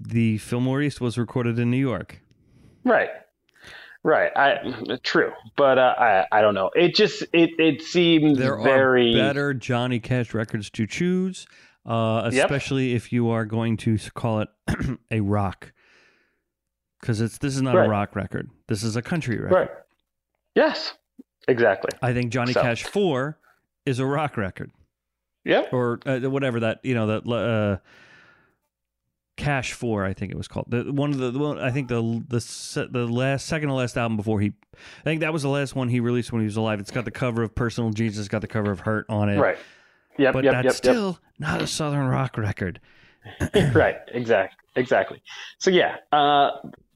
the 0.00 0.38
Fillmore 0.38 0.80
East 0.82 1.00
was 1.00 1.18
recorded 1.18 1.58
in 1.58 1.70
New 1.70 1.76
York. 1.90 2.20
Right. 2.84 3.10
Right. 4.04 4.30
I 4.36 4.96
true. 5.02 5.32
But 5.56 5.78
uh, 5.78 5.94
I 5.98 6.26
I 6.32 6.40
don't 6.40 6.54
know. 6.54 6.70
It 6.74 6.94
just 6.94 7.22
it 7.32 7.50
it 7.58 7.82
seems 7.82 8.38
There 8.38 8.56
very 8.62 9.14
are 9.14 9.18
better 9.18 9.54
Johnny 9.54 9.98
Cash 10.00 10.32
records 10.34 10.70
to 10.70 10.86
choose, 10.86 11.46
uh, 11.84 12.30
Yep. 12.32 12.44
especially 12.44 12.94
if 12.94 13.12
you 13.12 13.28
are 13.30 13.44
going 13.44 13.76
to 13.78 13.98
call 14.14 14.40
it 14.40 14.48
a 15.10 15.20
rock, 15.20 15.72
because 17.00 17.20
it's 17.20 17.38
this 17.38 17.56
is 17.56 17.62
not 17.62 17.74
Right. 17.74 17.86
a 17.86 17.90
rock 17.90 18.14
record. 18.14 18.48
This 18.68 18.82
is 18.82 18.94
a 18.96 19.02
country 19.02 19.36
record. 19.38 19.54
Right. 19.54 19.70
Yes. 20.54 20.94
Exactly. 21.48 21.90
I 22.02 22.12
think 22.12 22.30
Johnny 22.32 22.52
So- 22.52 22.62
Cash 22.62 22.84
Four 22.84 23.38
is 23.84 23.98
a 23.98 24.06
rock 24.06 24.36
record, 24.36 24.70
Yep. 25.44 25.72
or 25.72 25.98
uh, 26.06 26.20
whatever 26.20 26.60
that 26.60 26.80
you 26.84 26.94
know 26.94 27.06
that 27.20 27.26
uh, 27.28 27.78
Cash 29.38 29.72
Four. 29.72 30.04
I 30.04 30.12
think 30.12 30.30
it 30.30 30.36
was 30.36 30.48
called 30.48 30.66
the 30.68 30.92
one 30.92 31.10
of 31.10 31.18
the, 31.18 31.30
the 31.30 31.38
one, 31.38 31.58
I 31.58 31.70
think 31.70 31.88
the 31.88 32.02
the 32.28 32.88
the 32.90 33.06
last 33.06 33.46
second 33.46 33.68
to 33.68 33.74
last 33.74 33.96
album 33.96 34.16
before 34.18 34.40
he. 34.40 34.52
I 34.74 35.04
think 35.04 35.20
that 35.22 35.32
was 35.32 35.42
the 35.42 35.48
last 35.48 35.74
one 35.74 35.88
he 35.88 36.00
released 36.00 36.30
when 36.32 36.42
he 36.42 36.46
was 36.46 36.56
alive. 36.56 36.78
It's 36.80 36.90
got 36.90 37.04
the 37.06 37.10
cover 37.10 37.42
of 37.42 37.54
Personal 37.54 37.90
Jesus, 37.90 38.28
got 38.28 38.42
the 38.42 38.46
cover 38.48 38.70
of 38.70 38.80
Hurt 38.80 39.06
on 39.08 39.30
it. 39.30 39.38
Right. 39.38 39.56
Yep. 40.18 40.32
but 40.34 40.44
yep. 40.44 40.52
that's 40.52 40.64
Yep. 40.66 40.74
still 40.74 41.18
not 41.38 41.62
a 41.62 41.66
southern 41.66 42.08
rock 42.08 42.36
record. 42.36 42.80
right. 43.72 43.96
Exactly. 44.08 44.58
Exactly. 44.76 45.22
So 45.58 45.70
yeah. 45.70 45.96
Uh, 46.12 46.50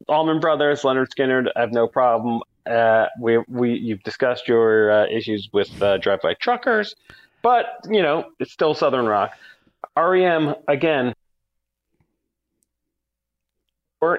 Allman 0.08 0.40
Brothers, 0.40 0.82
Lynyrd 0.82 1.06
Skynyrd. 1.16 1.46
I 1.56 1.60
have 1.60 1.72
no 1.72 1.86
problem. 1.86 2.42
Uh, 2.66 3.06
we 3.20 3.38
we 3.48 3.72
you've 3.72 4.02
discussed 4.02 4.46
your 4.48 4.90
uh, 4.90 5.06
issues 5.06 5.48
with 5.52 5.80
uh, 5.82 5.98
Drive 5.98 6.20
By 6.22 6.34
Truckers. 6.34 6.94
but 7.42 7.66
you 7.88 8.02
know, 8.02 8.26
it's 8.40 8.52
still 8.52 8.74
southern 8.74 9.06
rock. 9.06 9.32
REM 9.96 10.54
again, 10.68 11.14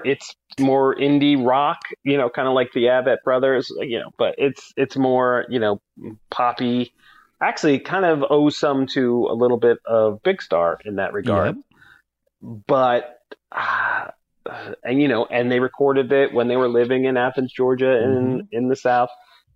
it's 0.04 0.34
more 0.58 0.94
indie 0.94 1.44
rock, 1.44 1.78
you 2.02 2.16
know, 2.16 2.28
kind 2.30 2.48
of 2.48 2.54
like 2.54 2.72
the 2.72 2.84
Avett 2.84 3.18
Brothers, 3.24 3.70
you 3.80 3.98
know, 3.98 4.10
but 4.18 4.34
it's 4.38 4.72
it's 4.76 4.96
more 4.96 5.44
you 5.48 5.58
know 5.58 5.80
poppy. 6.30 6.92
Actually, 7.40 7.78
kind 7.80 8.04
of 8.04 8.24
owes 8.30 8.56
some 8.56 8.86
to 8.86 9.26
a 9.30 9.34
little 9.34 9.58
bit 9.58 9.78
of 9.84 10.22
Big 10.22 10.40
Star 10.40 10.78
in 10.84 10.96
that 10.96 11.12
regard. 11.12 11.56
But 12.42 13.18
uh, 13.52 14.10
and 14.82 15.00
you 15.00 15.08
know, 15.08 15.26
and 15.26 15.50
they 15.50 15.60
recorded 15.60 16.10
it 16.12 16.32
when 16.32 16.48
they 16.48 16.56
were 16.56 16.68
living 16.68 17.04
in 17.04 17.16
Athens, 17.16 17.52
Georgia, 17.52 18.02
in 18.02 18.48
in 18.52 18.68
the 18.68 18.76
South. 18.76 19.10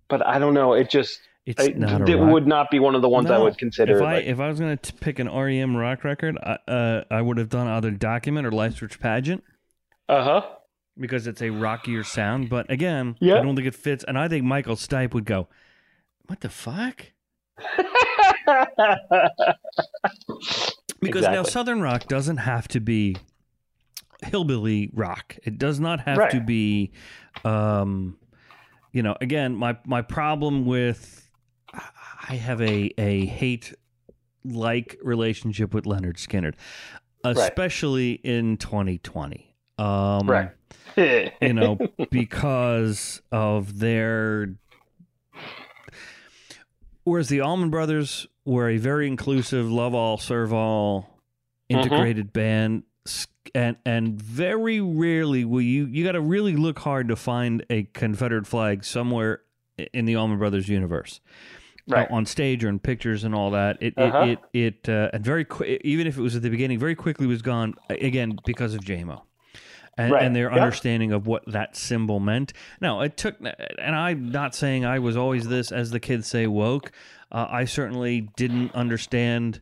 But 0.07 0.25
I 0.25 0.39
don't 0.39 0.53
know. 0.53 0.73
It 0.73 0.89
just 0.89 1.19
It's 1.45 1.63
it, 1.63 1.77
not 1.77 2.07
it 2.09 2.19
would 2.19 2.45
not 2.47 2.69
be 2.69 2.79
one 2.79 2.95
of 2.95 3.01
the 3.01 3.09
ones 3.09 3.31
I 3.31 3.37
would 3.37 3.57
consider. 3.57 3.97
If 3.97 4.03
I 4.03 4.13
like- 4.15 4.25
if 4.25 4.39
I 4.39 4.47
was 4.47 4.59
gonna 4.59 4.77
pick 4.99 5.19
an 5.19 5.27
REM 5.27 5.75
rock 5.75 6.03
record, 6.03 6.37
I, 6.37 6.57
uh, 6.67 7.03
I 7.09 7.21
would 7.21 7.37
have 7.37 7.49
done 7.49 7.67
either 7.67 7.91
Document 7.91 8.45
or 8.45 8.51
Life's 8.51 8.81
Rich 8.81 8.99
Pageant 8.99 9.43
uh 10.09 10.23
huh. 10.23 10.41
because 10.97 11.27
it's 11.27 11.41
a 11.41 11.49
rockier 11.51 12.03
sound. 12.03 12.49
But 12.49 12.69
again, 12.69 13.15
Yeah. 13.21 13.35
I 13.39 13.41
don't 13.43 13.55
think 13.55 13.67
it 13.67 13.75
fits. 13.75 14.03
And 14.05 14.17
I 14.17 14.27
think 14.27 14.43
Michael 14.43 14.75
Stipe 14.75 15.13
would 15.13 15.25
go, 15.25 15.47
"What 16.27 16.41
the 16.41 16.49
fuck?" 16.49 17.05
Because 21.01 21.23
now 21.23 21.43
Southern 21.43 21.81
rock 21.81 22.07
doesn't 22.07 22.37
have 22.37 22.67
to 22.69 22.79
be 22.81 23.15
hillbilly 24.21 24.89
rock. 24.93 25.37
It 25.43 25.57
does 25.57 25.79
not 25.79 26.01
have 26.01 26.17
Right. 26.17 26.31
to 26.31 26.41
be, 26.41 26.91
um, 27.45 28.17
you 28.91 29.01
know. 29.01 29.15
Again, 29.21 29.55
my 29.55 29.77
my 29.85 30.01
problem 30.01 30.65
with 30.65 31.29
I 32.27 32.35
have 32.35 32.59
a 32.61 32.91
a 32.97 33.25
hate 33.27 33.73
like 34.43 34.97
relationship 35.01 35.73
with 35.73 35.85
Lynyrd 35.85 36.17
Skynyrd, 36.17 36.55
especially 37.23 38.13
in 38.13 38.57
2020. 38.57 39.48
Um, 39.79 40.29
right. 40.29 40.51
you 41.41 41.53
know, 41.53 41.77
because 42.11 43.21
of 43.31 43.79
their. 43.79 44.49
Whereas 47.03 47.29
the 47.29 47.41
Allman 47.41 47.69
Brothers 47.69 48.27
were 48.45 48.69
a 48.69 48.77
very 48.77 49.07
inclusive, 49.07 49.71
love 49.71 49.95
all, 49.95 50.17
serve 50.17 50.53
all, 50.53 51.09
integrated 51.69 52.33
band, 52.33 52.83
and 53.55 53.77
and 53.85 54.21
very 54.21 54.79
rarely 54.81 55.43
will 55.45 55.61
you 55.61 55.85
you 55.85 56.03
got 56.03 56.11
to 56.11 56.21
really 56.21 56.55
look 56.55 56.79
hard 56.79 57.07
to 57.07 57.15
find 57.15 57.65
a 57.69 57.83
Confederate 57.83 58.45
flag 58.45 58.83
somewhere 58.83 59.41
in 59.93 60.05
the 60.05 60.15
Allman 60.15 60.37
Brothers 60.37 60.67
universe 60.67 61.19
Right. 61.87 62.11
uh, 62.11 62.13
on 62.13 62.25
stage 62.27 62.63
or 62.63 62.69
in 62.69 62.77
pictures 62.77 63.23
and 63.23 63.33
all 63.33 63.49
that. 63.51 63.77
It 63.81 63.93
Uh-huh. 63.97 64.19
it 64.23 64.39
it, 64.53 64.75
it 64.85 64.89
uh, 64.89 65.09
and 65.13 65.23
very 65.25 65.45
qui- 65.45 65.79
even 65.83 66.05
if 66.05 66.17
it 66.17 66.21
was 66.21 66.35
at 66.35 66.43
the 66.43 66.49
beginning, 66.49 66.77
very 66.77 66.93
quickly 66.95 67.25
was 67.25 67.41
gone 67.41 67.73
again 67.89 68.37
because 68.45 68.75
of 68.75 68.81
Jaimoe. 68.81 69.21
And, 69.97 70.11
Right. 70.13 70.23
and 70.23 70.33
their 70.35 70.49
Yep. 70.49 70.61
understanding 70.61 71.11
of 71.11 71.27
what 71.27 71.43
that 71.47 71.75
symbol 71.75 72.19
meant. 72.21 72.53
Now, 72.79 73.01
it 73.01 73.17
took, 73.17 73.35
and 73.41 73.95
I'm 73.95 74.31
not 74.31 74.55
saying 74.55 74.85
I 74.85 74.99
was 74.99 75.17
always 75.17 75.47
this, 75.49 75.71
as 75.73 75.91
the 75.91 75.99
kids 75.99 76.25
say, 76.27 76.47
woke. 76.47 76.91
Uh, 77.31 77.47
I 77.49 77.65
certainly 77.65 78.21
didn't 78.37 78.73
understand 78.73 79.59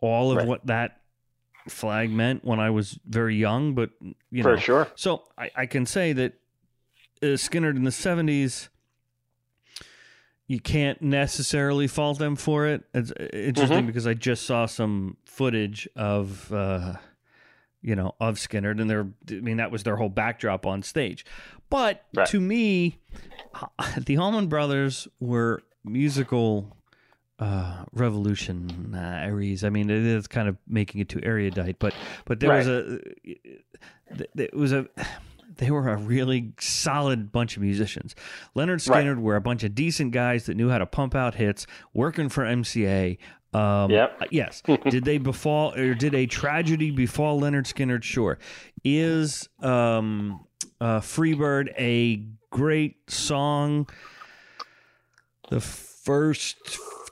all 0.00 0.32
of 0.32 0.38
Right. 0.38 0.46
what 0.48 0.66
that 0.66 1.00
flag 1.68 2.10
meant 2.10 2.44
when 2.44 2.58
I 2.58 2.70
was 2.70 2.98
very 3.06 3.36
young, 3.36 3.74
but 3.74 3.90
you 4.30 4.42
know, 4.42 4.54
For 4.54 4.60
sure. 4.60 4.88
so 4.96 5.24
I, 5.36 5.50
I 5.54 5.66
can 5.66 5.86
say 5.86 6.12
that 6.14 6.32
uh, 7.22 7.26
Skynyrd 7.36 7.76
in 7.76 7.84
the 7.84 7.92
seventies, 7.92 8.68
you 10.46 10.60
can't 10.60 11.00
necessarily 11.02 11.86
fault 11.86 12.18
them 12.18 12.36
for 12.36 12.66
it. 12.66 12.84
It's 12.94 13.12
interesting 13.32 13.84
Mhm. 13.84 13.86
because 13.86 14.06
I 14.06 14.14
just 14.14 14.46
saw 14.46 14.66
some 14.66 15.18
footage 15.24 15.86
of, 15.94 16.52
uh, 16.52 16.94
you 17.82 17.94
know, 17.94 18.14
of 18.20 18.36
Skynyrd, 18.36 18.80
and 18.80 18.88
they're, 18.90 19.06
I 19.30 19.40
mean, 19.40 19.58
that 19.58 19.70
was 19.70 19.82
their 19.84 19.96
whole 19.96 20.08
backdrop 20.08 20.66
on 20.66 20.82
stage. 20.82 21.24
But 21.70 22.04
Right. 22.14 22.26
to 22.28 22.40
me, 22.40 22.98
the 23.98 24.16
Allman 24.18 24.48
Brothers 24.48 25.06
were 25.20 25.62
musical 25.84 26.76
uh 27.40 27.84
revolutionaries 27.92 29.62
i 29.62 29.68
mean 29.70 29.88
it 29.90 30.04
is 30.04 30.26
kind 30.26 30.48
of 30.48 30.56
making 30.66 31.00
it 31.00 31.08
too 31.08 31.20
erudite 31.22 31.78
but 31.78 31.94
but 32.24 32.40
there 32.40 32.50
was 32.52 32.66
a 32.66 32.98
it 34.36 34.54
was 34.54 34.72
a 34.72 34.86
they 35.56 35.70
were 35.70 35.88
a 35.88 35.96
really 35.96 36.52
solid 36.58 37.30
bunch 37.32 37.56
of 37.56 37.62
musicians 37.62 38.14
leonard 38.56 38.84
Right. 38.88 38.98
skinner 39.02 39.20
were 39.20 39.36
a 39.36 39.40
bunch 39.40 39.62
of 39.64 39.74
decent 39.74 40.12
guys 40.12 40.46
that 40.46 40.56
knew 40.56 40.68
how 40.68 40.78
to 40.78 40.86
pump 40.86 41.14
out 41.14 41.36
hits 41.36 41.66
working 41.94 42.28
for 42.28 42.44
mca 42.44 43.18
um 43.54 43.90
Yep. 43.90 44.22
yes 44.30 44.62
did 44.90 45.04
they 45.04 45.18
befall 45.18 45.72
or 45.74 45.94
did 45.94 46.14
a 46.14 46.26
tragedy 46.26 46.90
befall 46.90 47.40
lynyrd 47.40 47.64
skynyrd 47.66 48.02
sure 48.02 48.38
is 48.84 49.48
um 49.62 50.44
uh 50.80 51.00
freebird 51.00 51.72
a 51.78 52.24
great 52.50 53.10
song 53.10 53.88
the 55.50 55.60
first 55.60 56.56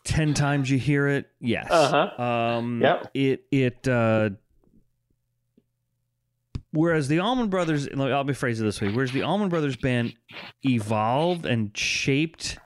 10 0.05 0.35
times 0.35 0.71
you 0.71 0.79
hear 0.79 1.09
it 1.09 1.27
yes 1.41 1.69
Uh-huh. 1.71 2.23
um 2.23 2.83
Yep. 2.83 3.11
it 3.15 3.45
it 3.51 3.89
uh 3.89 4.31
whereas 6.73 7.09
the 7.09 7.21
Allman 7.21 7.49
Brothers 7.49 7.89
I'll 7.89 8.25
rephrase 8.25 8.61
it 8.61 8.65
this 8.65 8.81
way 8.81 8.89
whereas 8.91 9.13
the 9.13 9.23
Allman 9.23 9.49
Brothers 9.49 9.77
band 9.77 10.15
evolved 10.65 11.47
and 11.47 11.77
shaped 11.77 12.59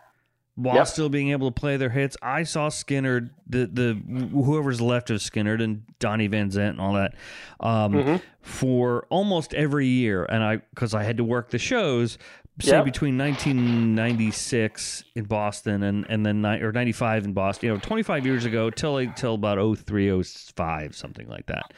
while 0.63 0.75
Yep. 0.77 0.87
still 0.87 1.09
being 1.09 1.31
able 1.31 1.51
to 1.51 1.55
play 1.61 1.77
their 1.77 1.91
hits 1.91 2.17
I 2.23 2.43
saw 2.43 2.69
Skynyrd 2.69 3.31
the 3.47 3.67
the 3.67 3.95
whoever's 4.33 4.81
left 4.81 5.11
of 5.11 5.19
Skynyrd 5.21 5.63
and 5.63 5.83
Donnie 5.99 6.27
Van 6.27 6.51
Zant 6.51 6.71
and 6.71 6.81
all 6.81 6.93
that 6.95 7.15
um 7.61 7.93
Mhm. 7.93 8.23
for 8.43 9.07
almost 9.11 9.55
every 9.55 9.87
year 9.87 10.25
and 10.25 10.43
I 10.43 10.61
cuz 10.75 10.95
I 10.95 11.03
had 11.05 11.17
to 11.19 11.25
work 11.25 11.51
the 11.51 11.59
shows 11.59 12.19
say 12.61 12.73
Yep. 12.77 12.85
between 12.85 13.17
1996 13.17 15.05
in 15.15 15.25
Boston 15.25 15.83
and 15.83 16.05
and 16.09 16.27
then 16.27 16.43
ni- 16.43 16.61
or 16.61 16.73
95 16.73 17.25
in 17.25 17.33
Boston 17.33 17.69
you 17.69 17.75
know 17.75 17.81
25 17.81 18.27
years 18.27 18.45
ago 18.45 18.71
till 18.71 19.05
till 19.15 19.35
about 19.35 19.59
03 19.59 20.11
05 20.23 20.95
something 20.95 21.29
like 21.29 21.47
that 21.47 21.73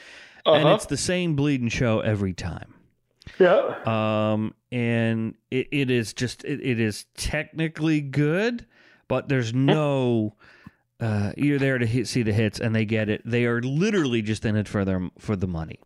and 0.44 0.64
Uh-huh. 0.64 0.74
it's 0.74 0.86
the 0.86 0.96
same 0.96 1.36
bleeding 1.36 1.68
show 1.68 2.00
every 2.00 2.32
time 2.32 2.74
Yeah. 3.38 3.76
um 4.32 4.54
and 4.70 5.34
it, 5.50 5.68
it 5.70 5.90
is 5.90 6.12
just 6.12 6.44
it, 6.44 6.60
it 6.60 6.80
is 6.80 7.06
technically 7.16 8.00
good 8.00 8.66
but 9.08 9.28
there's 9.28 9.52
no 9.54 10.34
uh 11.00 11.32
you're 11.36 11.58
there 11.58 11.78
to 11.78 11.86
hit, 11.86 12.08
see 12.08 12.22
the 12.22 12.32
hits 12.32 12.58
and 12.60 12.74
they 12.74 12.84
get 12.84 13.08
it 13.08 13.22
they 13.24 13.44
are 13.44 13.60
literally 13.62 14.22
just 14.22 14.44
in 14.44 14.56
it 14.56 14.66
for 14.68 14.84
their 14.84 15.08
for 15.18 15.36
the 15.36 15.46
money 15.46 15.78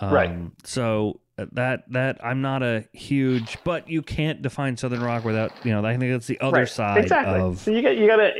um, 0.00 0.12
Right. 0.14 0.38
so 0.64 1.20
uh, 1.38 1.46
that 1.52 1.90
that 1.92 2.18
i'm 2.24 2.40
not 2.42 2.62
a 2.62 2.84
huge 2.92 3.56
but 3.64 3.88
you 3.88 4.02
can't 4.02 4.42
define 4.42 4.76
southern 4.76 5.00
rock 5.02 5.24
without 5.24 5.52
you 5.64 5.72
know 5.72 5.84
i 5.84 5.96
think 5.96 6.12
that's 6.12 6.26
the 6.26 6.40
other 6.40 6.58
right. 6.58 6.68
side 6.68 6.98
exactly. 7.02 7.40
of 7.40 7.58
So 7.58 7.70
you 7.70 7.82
got 7.82 7.96
you 7.96 8.06
got 8.06 8.16
to 8.16 8.32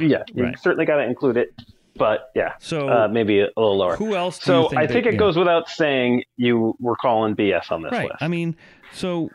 yeah, 0.00 0.22
you 0.34 0.44
Right. 0.44 0.58
certainly 0.58 0.84
got 0.84 0.96
to 0.96 1.04
include 1.04 1.36
it, 1.36 1.54
but 2.00 2.30
yeah, 2.34 2.54
so 2.58 2.88
uh, 2.88 3.06
maybe 3.08 3.38
a 3.40 3.48
little 3.56 3.76
lower. 3.76 3.94
who 3.94 4.16
else 4.16 4.42
So 4.42 4.68
think 4.70 4.80
I 4.80 4.86
that- 4.86 4.92
think 4.92 5.06
it 5.06 5.12
yeah. 5.12 5.18
goes 5.20 5.36
without 5.36 5.68
saying 5.68 6.24
you 6.36 6.74
were 6.80 6.96
calling 6.96 7.36
BS 7.36 7.70
on 7.70 7.82
this 7.82 7.92
right 7.92 8.08
list. 8.08 8.20
i 8.22 8.26
mean 8.26 8.56
so 8.92 9.30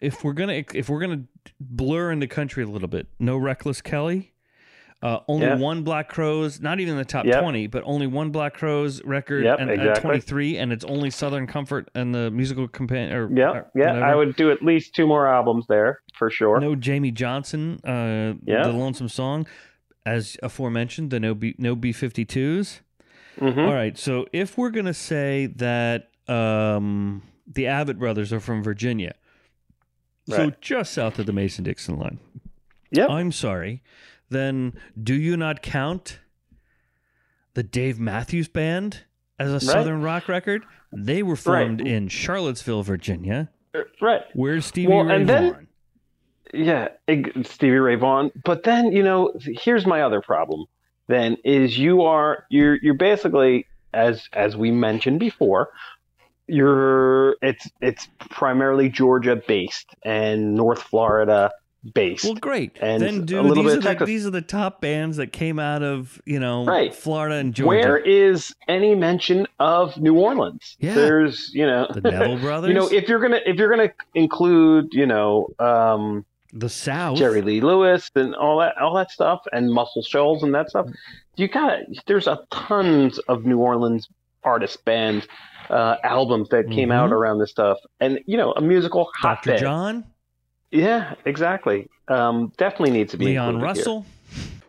if 0.00 0.24
we're 0.24 0.32
gonna 0.32 0.64
if 0.74 0.88
we're 0.88 0.98
gonna 1.00 1.22
blur 1.60 2.10
in 2.10 2.18
the 2.18 2.26
country 2.26 2.64
a 2.64 2.66
little 2.66 2.88
bit 2.88 3.06
no 3.20 3.36
reckless 3.36 3.80
kelly 3.80 4.32
uh, 5.02 5.20
only 5.28 5.54
one 5.56 5.82
Black 5.82 6.08
Crowes, 6.08 6.58
not 6.62 6.80
even 6.80 6.92
in 6.92 6.98
the 6.98 7.04
top 7.04 7.26
Yep. 7.26 7.42
20, 7.42 7.66
but 7.66 7.82
only 7.84 8.06
one 8.06 8.30
Black 8.30 8.54
Crowes 8.54 9.04
record 9.04 9.44
Yep, 9.44 9.60
and, 9.60 9.70
exactly. 9.70 10.00
23, 10.00 10.56
and 10.56 10.72
it's 10.72 10.86
only 10.86 11.10
Southern 11.10 11.46
Comfort 11.46 11.90
and 11.94 12.14
the 12.14 12.30
musical 12.30 12.66
companion. 12.66 13.36
Yeah, 13.36 13.64
yeah. 13.74 13.92
I 13.92 14.14
would 14.14 14.36
do 14.36 14.50
at 14.50 14.62
least 14.62 14.94
two 14.94 15.06
more 15.06 15.26
albums 15.28 15.66
there 15.68 16.00
for 16.18 16.30
sure. 16.30 16.58
No 16.60 16.74
Jamey 16.74 17.12
Johnson, 17.12 17.78
uh, 17.84 18.34
the 18.46 18.72
Lonesome 18.72 19.10
Song, 19.10 19.46
as 20.06 20.36
aforementioned, 20.42 21.10
the 21.10 21.20
no 21.20 21.34
B 21.34 21.54
no 21.58 21.74
B 21.76 21.92
52s. 21.92 22.80
hmm 23.38 23.44
All 23.58 23.74
right, 23.74 23.98
so 23.98 24.26
if 24.32 24.56
we're 24.56 24.70
gonna 24.70 24.94
say 24.94 25.46
that 25.56 26.08
um, 26.28 27.22
the 27.46 27.64
Avett 27.64 27.98
brothers 27.98 28.32
are 28.32 28.40
from 28.40 28.62
Virginia, 28.62 29.14
so 30.28 30.50
just 30.60 30.92
south 30.94 31.18
of 31.18 31.26
the 31.26 31.32
Mason 31.32 31.64
Dixon 31.64 31.98
line, 31.98 32.18
Yep. 32.92 33.10
I'm 33.10 33.32
sorry, 33.32 33.82
then 34.30 34.72
do 35.00 35.14
you 35.14 35.36
not 35.36 35.60
count 35.62 36.20
the 37.54 37.62
Dave 37.62 37.98
Matthews 38.00 38.48
Band 38.48 39.04
as 39.38 39.52
a 39.52 39.60
Southern 39.60 40.02
rock 40.02 40.28
record? 40.28 40.64
They 40.92 41.22
were 41.22 41.36
formed 41.36 41.80
Right. 41.82 41.90
in 41.90 42.08
Charlottesville, 42.08 42.82
Virginia. 42.84 43.50
right. 44.00 44.22
Where's 44.34 44.64
Stevie 44.66 44.92
Well, 44.92 45.04
Ray 45.04 45.16
and 45.16 45.28
then- 45.28 45.52
Vaughan? 45.52 45.65
Yeah, 46.54 46.88
Stevie 47.44 47.76
Ray 47.76 47.96
Vaughan. 47.96 48.30
But 48.44 48.62
then 48.62 48.92
you 48.92 49.02
know, 49.02 49.32
here's 49.40 49.86
my 49.86 50.02
other 50.02 50.20
problem. 50.20 50.66
Then 51.08 51.36
is 51.44 51.78
you 51.78 52.02
are 52.02 52.44
you're 52.50 52.76
you're 52.82 52.94
basically 52.94 53.66
as 53.92 54.28
as 54.32 54.56
we 54.56 54.70
mentioned 54.70 55.20
before, 55.20 55.70
you're 56.46 57.36
it's 57.42 57.68
it's 57.80 58.08
primarily 58.30 58.88
Georgia 58.88 59.36
based 59.36 59.86
and 60.04 60.54
North 60.54 60.82
Florida 60.82 61.50
based. 61.94 62.24
Well, 62.24 62.34
great. 62.34 62.76
And 62.80 63.02
then 63.02 63.22
a 63.22 63.22
do 63.22 63.40
little 63.40 63.62
these 63.62 63.76
bit 63.76 63.86
are 63.86 63.94
the, 63.94 64.04
these 64.04 64.26
are 64.26 64.30
the 64.30 64.42
top 64.42 64.80
bands 64.80 65.16
that 65.18 65.32
came 65.32 65.58
out 65.58 65.82
of 65.82 66.20
you 66.24 66.40
know 66.40 66.64
Right. 66.64 66.94
Florida 66.94 67.36
and 67.36 67.54
Georgia. 67.54 67.68
Where 67.68 67.98
is 67.98 68.54
any 68.68 68.94
mention 68.94 69.46
of 69.58 69.96
New 69.96 70.16
Orleans? 70.16 70.76
Yeah. 70.80 70.94
There's, 70.94 71.50
you 71.54 71.66
know, 71.66 71.86
the 71.92 72.00
Neville 72.00 72.38
Brothers, 72.38 72.68
you 72.70 72.74
know, 72.74 72.88
if 72.88 73.08
you're 73.08 73.20
gonna 73.20 73.40
if 73.46 73.56
you're 73.56 73.70
gonna 73.70 73.92
include, 74.14 74.92
you 74.92 75.06
know, 75.06 75.48
um, 75.58 76.24
the 76.52 76.68
South, 76.68 77.18
Jerry 77.18 77.42
Lee 77.42 77.60
Lewis 77.60 78.10
and 78.14 78.34
all 78.34 78.58
that 78.60 78.76
all 78.78 78.94
that 78.96 79.10
stuff, 79.10 79.40
and 79.52 79.72
Muscle 79.72 80.02
Shoals 80.02 80.42
and 80.42 80.54
that 80.54 80.70
stuff, 80.70 80.86
you 81.36 81.48
got 81.48 81.80
there's 82.06 82.26
a 82.26 82.40
tons 82.50 83.18
of 83.28 83.44
New 83.44 83.58
Orleans 83.58 84.08
artist 84.44 84.84
band 84.84 85.26
uh, 85.70 85.96
albums 86.04 86.48
that 86.50 86.70
came 86.70 86.90
Mhm. 86.90 86.94
out 86.94 87.12
around 87.12 87.38
this 87.40 87.50
stuff, 87.50 87.78
and 88.00 88.20
you 88.26 88.36
know, 88.36 88.52
a 88.52 88.60
musical 88.60 89.10
Dr. 89.22 89.50
hotbed. 89.50 89.58
John, 89.60 90.04
Yeah, 90.70 91.14
exactly. 91.24 91.88
Um, 92.08 92.52
definitely 92.56 92.90
needs 92.92 93.10
to 93.12 93.16
be 93.18 93.26
Leon 93.26 93.54
included 93.56 93.74
here. 93.76 93.84
Russell. 93.84 94.06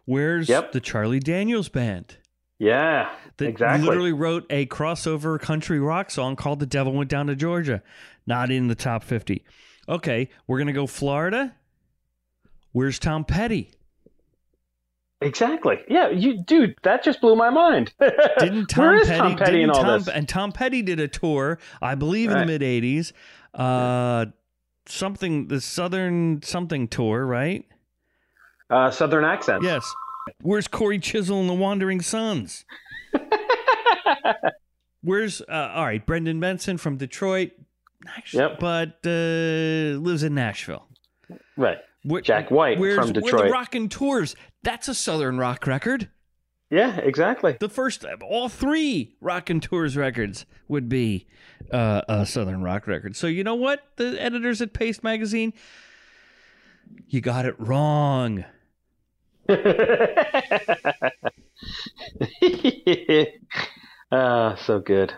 Where's 0.06 0.48
Yep. 0.50 0.72
the 0.72 0.80
Charlie 0.80 1.20
Daniels 1.20 1.70
band? 1.70 2.18
Yeah, 2.60 3.10
that 3.38 3.48
Exactly. 3.48 3.86
literally 3.88 4.13
wrote 4.13 4.46
a 4.50 4.66
crossover 4.68 5.40
country 5.40 5.80
rock 5.80 6.10
song 6.10 6.36
called 6.36 6.60
"The 6.60 6.66
Devil 6.66 6.94
Went 6.94 7.10
Down 7.10 7.28
to 7.28 7.36
Georgia," 7.36 7.84
not 8.26 8.50
in 8.50 8.68
the 8.68 8.74
top 8.76 9.04
fifty. 9.04 9.44
Okay, 9.88 10.30
we're 10.48 10.58
gonna 10.58 10.74
go 10.74 10.88
Florida. 10.88 11.54
Where's 12.78 13.00
Tom 13.00 13.26
Petty? 13.26 13.72
exactly. 15.20 15.80
Yeah, 15.90 16.10
you, 16.12 16.44
dude, 16.44 16.76
that 16.84 17.04
just 17.04 17.22
blew 17.22 17.36
my 17.36 17.50
mind. 17.50 17.92
Didn't 18.40 18.68
Tom 18.68 18.86
Where 18.86 18.96
is 18.98 19.08
Petty? 19.08 19.20
Tom 19.20 19.36
Petty 19.36 19.63
in 19.63 19.72
all 19.72 19.82
Tom, 19.82 19.98
this? 20.00 20.08
And 20.08 20.30
Tom 20.30 20.52
Petty 20.52 20.84
did 20.84 21.00
a 21.00 21.08
tour, 21.08 21.58
I 21.82 21.96
believe, 21.96 22.30
in 22.30 22.38
the 22.38 22.46
mid 22.46 22.62
'80s. 22.62 23.13
Uh, 23.56 24.28
something 24.86 25.48
the 25.48 25.60
Southern 25.60 26.44
something 26.44 26.88
tour, 26.88 27.26
right? 27.26 27.66
Uh, 28.70 28.92
Southern 28.92 29.24
accent. 29.26 29.63
Yes. 29.63 29.92
Where's 30.44 30.68
Cory 30.68 31.00
Chisel 31.00 31.40
and 31.40 31.50
the 31.50 31.54
Wandering 31.56 32.02
Sons? 32.04 32.63
Where's 35.02 35.42
uh, 35.42 35.72
all 35.74 35.86
right, 35.86 36.06
Brendan 36.06 36.40
Benson 36.40 36.78
from 36.78 36.98
Detroit, 36.98 37.52
actually, 38.08 38.44
Yep. 38.44 38.60
but 38.60 39.00
uh, 39.06 39.98
lives 40.00 40.22
in 40.22 40.36
Nashville. 40.36 40.88
right. 41.56 41.78
Where, 42.08 42.22
Jack 42.22 42.50
White 42.52 42.80
where's, 42.80 42.96
from 42.96 43.08
Where 43.08 43.22
Detroit. 43.22 43.46
the 43.46 43.52
Raconteurs? 43.52 44.36
That's 44.63 44.88
a 44.88 44.96
Southern 44.96 45.38
rock 45.38 45.67
record. 45.67 46.10
Yeah, 46.70 46.98
exactly. 46.98 47.58
The 47.60 47.70
first, 47.70 48.06
all 48.22 48.50
three 48.50 49.15
Raconteurs 49.22 49.96
records 49.98 50.46
would 50.67 50.89
be 50.89 51.28
uh, 51.72 52.02
a 52.08 52.26
Southern 52.26 52.62
rock 52.62 52.88
record. 52.88 53.15
So 53.15 53.28
you 53.28 53.43
know 53.43 53.56
what, 53.56 53.84
the 53.98 54.22
editors 54.22 54.62
at 54.62 54.74
Paste 54.74 55.04
Magazine, 55.04 55.54
you 57.08 57.22
got 57.22 57.46
it 57.46 57.56
wrong. 57.58 58.46
uh, 64.12 64.56
so 64.56 64.80
good. 64.80 65.13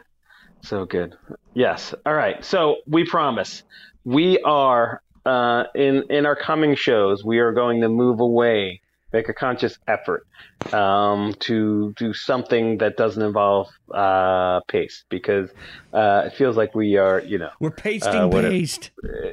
So 0.62 0.86
good. 0.86 1.16
Yes. 1.54 1.94
All 2.06 2.14
right. 2.14 2.44
So 2.44 2.78
we 2.86 3.06
promise 3.06 3.64
we 4.04 4.40
are 4.40 5.02
uh, 5.30 5.64
in 5.76 6.04
in 6.10 6.26
our 6.26 6.36
coming 6.36 6.76
shows. 6.76 7.24
We 7.24 7.40
are 7.40 7.52
going 7.54 7.82
to 7.82 7.90
move 7.90 8.20
away, 8.20 8.82
make 9.14 9.30
a 9.30 9.34
conscious 9.34 9.78
effort 9.88 10.26
um, 10.74 11.34
to 11.48 11.94
do 11.98 12.14
something 12.14 12.78
that 12.80 12.98
doesn't 12.98 13.22
involve 13.24 13.68
uh, 13.94 14.60
Paste 14.68 15.04
because 15.10 15.50
uh, 15.94 16.24
it 16.28 16.34
feels 16.34 16.56
like 16.58 16.76
we 16.76 16.98
are, 16.98 17.20
you 17.22 17.38
know, 17.38 17.50
We're 17.60 17.72
pasting 17.90 18.16
Uh, 18.16 18.28
a- 18.28 18.42
paste. 18.42 18.92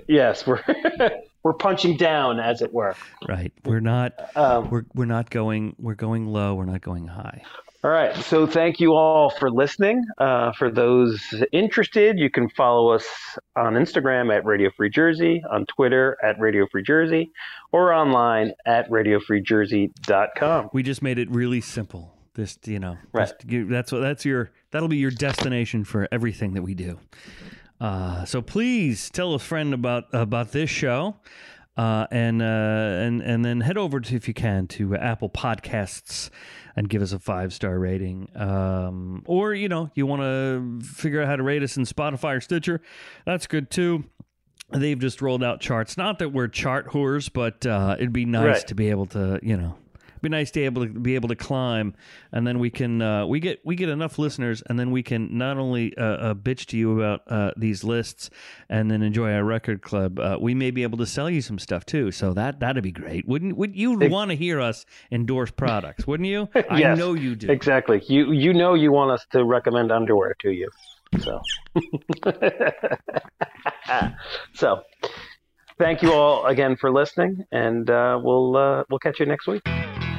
yes, 0.08 0.46
we're 0.46 0.62
we're 1.42 1.52
punching 1.68 1.96
down, 1.96 2.40
as 2.40 2.62
it 2.62 2.72
were. 2.72 2.94
Right. 3.28 3.52
We're 3.64 3.80
not. 3.94 4.12
Um, 4.36 4.70
We're 4.70 4.84
we're 4.94 5.04
not 5.18 5.30
going. 5.30 5.76
We're 5.78 5.94
going 5.94 6.26
low. 6.26 6.54
We're 6.56 6.64
not 6.74 6.80
going 6.82 7.06
high. 7.08 7.42
All 7.86 7.92
right. 7.92 8.16
So 8.16 8.48
thank 8.48 8.80
you 8.80 8.94
all 8.94 9.30
for 9.30 9.48
listening. 9.48 10.04
Uh, 10.18 10.50
for 10.58 10.72
those 10.72 11.22
interested, 11.52 12.18
you 12.18 12.28
can 12.28 12.48
follow 12.48 12.88
us 12.90 13.06
on 13.54 13.74
Instagram 13.74 14.34
at 14.36 14.44
Radio 14.44 14.70
Free 14.76 14.90
Jersey, 14.90 15.40
on 15.48 15.66
Twitter 15.66 16.16
at 16.20 16.36
Radio 16.40 16.66
Free 16.66 16.82
Jersey, 16.82 17.30
or 17.70 17.92
online 17.92 18.50
at 18.66 18.90
RadioFreeJersey.com. 18.90 20.70
We 20.72 20.82
just 20.82 21.00
made 21.00 21.20
it 21.20 21.30
really 21.30 21.60
simple. 21.60 22.12
This, 22.34 22.58
you 22.64 22.80
know, 22.80 22.98
Right. 23.12 23.32
give- 23.46 23.68
that's 23.68 23.92
what 23.92 24.00
that's 24.00 24.24
your 24.24 24.50
that'll 24.72 24.88
be 24.88 24.96
your 24.96 25.12
destination 25.12 25.84
for 25.84 26.08
everything 26.10 26.54
that 26.54 26.62
we 26.62 26.74
do. 26.74 26.98
Uh, 27.80 28.24
so 28.24 28.42
please 28.42 29.10
tell 29.10 29.32
a 29.32 29.38
friend 29.38 29.72
about 29.72 30.06
about 30.12 30.50
this 30.50 30.70
show, 30.70 31.14
uh, 31.76 32.06
and 32.10 32.40
uh, 32.42 32.44
and 32.44 33.20
and 33.22 33.44
then 33.44 33.60
head 33.60 33.76
over 33.76 34.00
to 34.00 34.14
if 34.16 34.28
you 34.28 34.34
can 34.34 34.66
to 34.68 34.96
Apple 34.96 35.28
Podcasts 35.30 36.30
and 36.74 36.88
give 36.88 37.02
us 37.02 37.12
a 37.12 37.18
five 37.18 37.52
star 37.52 37.78
rating. 37.78 38.28
Um, 38.34 39.22
or 39.26 39.54
you 39.54 39.68
know 39.68 39.90
you 39.94 40.06
want 40.06 40.22
to 40.22 40.80
figure 40.86 41.20
out 41.22 41.28
how 41.28 41.36
to 41.36 41.42
rate 41.42 41.62
us 41.62 41.76
in 41.76 41.84
Spotify 41.84 42.36
or 42.36 42.40
Stitcher, 42.40 42.80
that's 43.24 43.46
good 43.46 43.70
too. 43.70 44.04
They've 44.72 44.98
just 44.98 45.22
rolled 45.22 45.44
out 45.44 45.60
charts. 45.60 45.96
Not 45.96 46.18
that 46.18 46.30
we're 46.30 46.48
chart 46.48 46.88
whores, 46.88 47.30
but 47.32 47.64
uh, 47.64 47.94
it'd 47.98 48.12
be 48.12 48.24
nice 48.24 48.44
Right. 48.58 48.66
to 48.66 48.74
be 48.74 48.90
able 48.90 49.06
to, 49.06 49.38
you 49.40 49.56
know, 49.56 49.76
be 50.22 50.28
nice 50.28 50.50
to 50.52 50.60
be 50.60 50.64
able 50.64 50.86
to 50.86 50.92
be 50.92 51.14
able 51.14 51.28
to 51.28 51.36
climb, 51.36 51.94
and 52.32 52.46
then 52.46 52.58
we 52.58 52.70
can 52.70 53.02
uh, 53.02 53.26
we 53.26 53.40
get 53.40 53.60
we 53.64 53.76
get 53.76 53.88
enough 53.88 54.18
listeners, 54.18 54.62
and 54.68 54.78
then 54.78 54.90
we 54.90 55.02
can 55.02 55.36
not 55.36 55.56
only 55.58 55.96
uh, 55.96 56.04
uh, 56.04 56.34
bitch 56.34 56.66
to 56.66 56.76
you 56.76 57.00
about 57.00 57.22
uh, 57.28 57.52
these 57.56 57.84
lists, 57.84 58.30
and 58.68 58.90
then 58.90 59.02
enjoy 59.02 59.32
our 59.32 59.44
record 59.44 59.82
club. 59.82 60.18
Uh, 60.18 60.36
we 60.40 60.54
may 60.54 60.70
be 60.70 60.82
able 60.82 60.98
to 60.98 61.06
sell 61.06 61.28
you 61.30 61.40
some 61.42 61.58
stuff 61.58 61.84
too, 61.86 62.10
so 62.10 62.32
that 62.32 62.60
that'd 62.60 62.82
be 62.82 62.92
great. 62.92 63.26
Wouldn't 63.26 63.56
would 63.56 63.76
you 63.76 63.98
want 63.98 64.30
to 64.30 64.36
hear 64.36 64.60
us 64.60 64.86
endorse 65.10 65.50
products? 65.50 66.06
Wouldn't 66.06 66.28
you? 66.28 66.48
I 66.70 66.78
Yes, 66.78 66.98
know 66.98 67.14
you 67.14 67.34
do. 67.36 67.50
Exactly. 67.50 68.02
You 68.06 68.32
you 68.32 68.52
know 68.52 68.74
you 68.74 68.92
want 68.92 69.10
us 69.12 69.26
to 69.32 69.44
recommend 69.44 69.90
underwear 69.92 70.34
to 70.40 70.50
you. 70.50 70.70
So 71.20 71.40
so 74.54 74.82
thank 75.78 76.02
you 76.02 76.12
all 76.12 76.46
again 76.46 76.76
for 76.76 76.90
listening, 76.90 77.44
and 77.52 77.88
uh, 77.88 78.18
we'll 78.22 78.56
uh, 78.56 78.84
we'll 78.90 78.98
catch 78.98 79.20
you 79.20 79.26
next 79.26 79.46
week. 79.46 79.62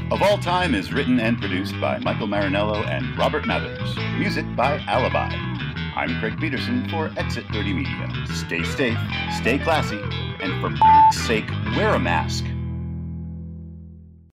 Of 0.10 0.22
All 0.22 0.38
Time 0.38 0.74
is 0.74 0.94
written 0.94 1.20
and 1.20 1.38
produced 1.38 1.74
by 1.82 2.00
Michael 2.00 2.28
Marinello 2.28 2.88
and 2.88 3.18
Robert 3.18 3.46
Mathers. 3.46 3.94
Music 4.18 4.46
by 4.56 4.80
Alibi. 4.88 5.28
I'm 5.98 6.18
Craig 6.22 6.40
Peterson 6.40 6.88
for 6.88 7.12
Exit 7.18 7.46
30 7.52 7.74
Media. 7.74 8.26
Stay 8.28 8.64
safe, 8.64 8.98
stay 9.38 9.60
classy, 9.60 10.00
and 10.40 10.62
for 10.62 10.74
sake, 11.12 11.50
wear 11.76 11.94
a 11.94 12.00
mask. 12.00 12.46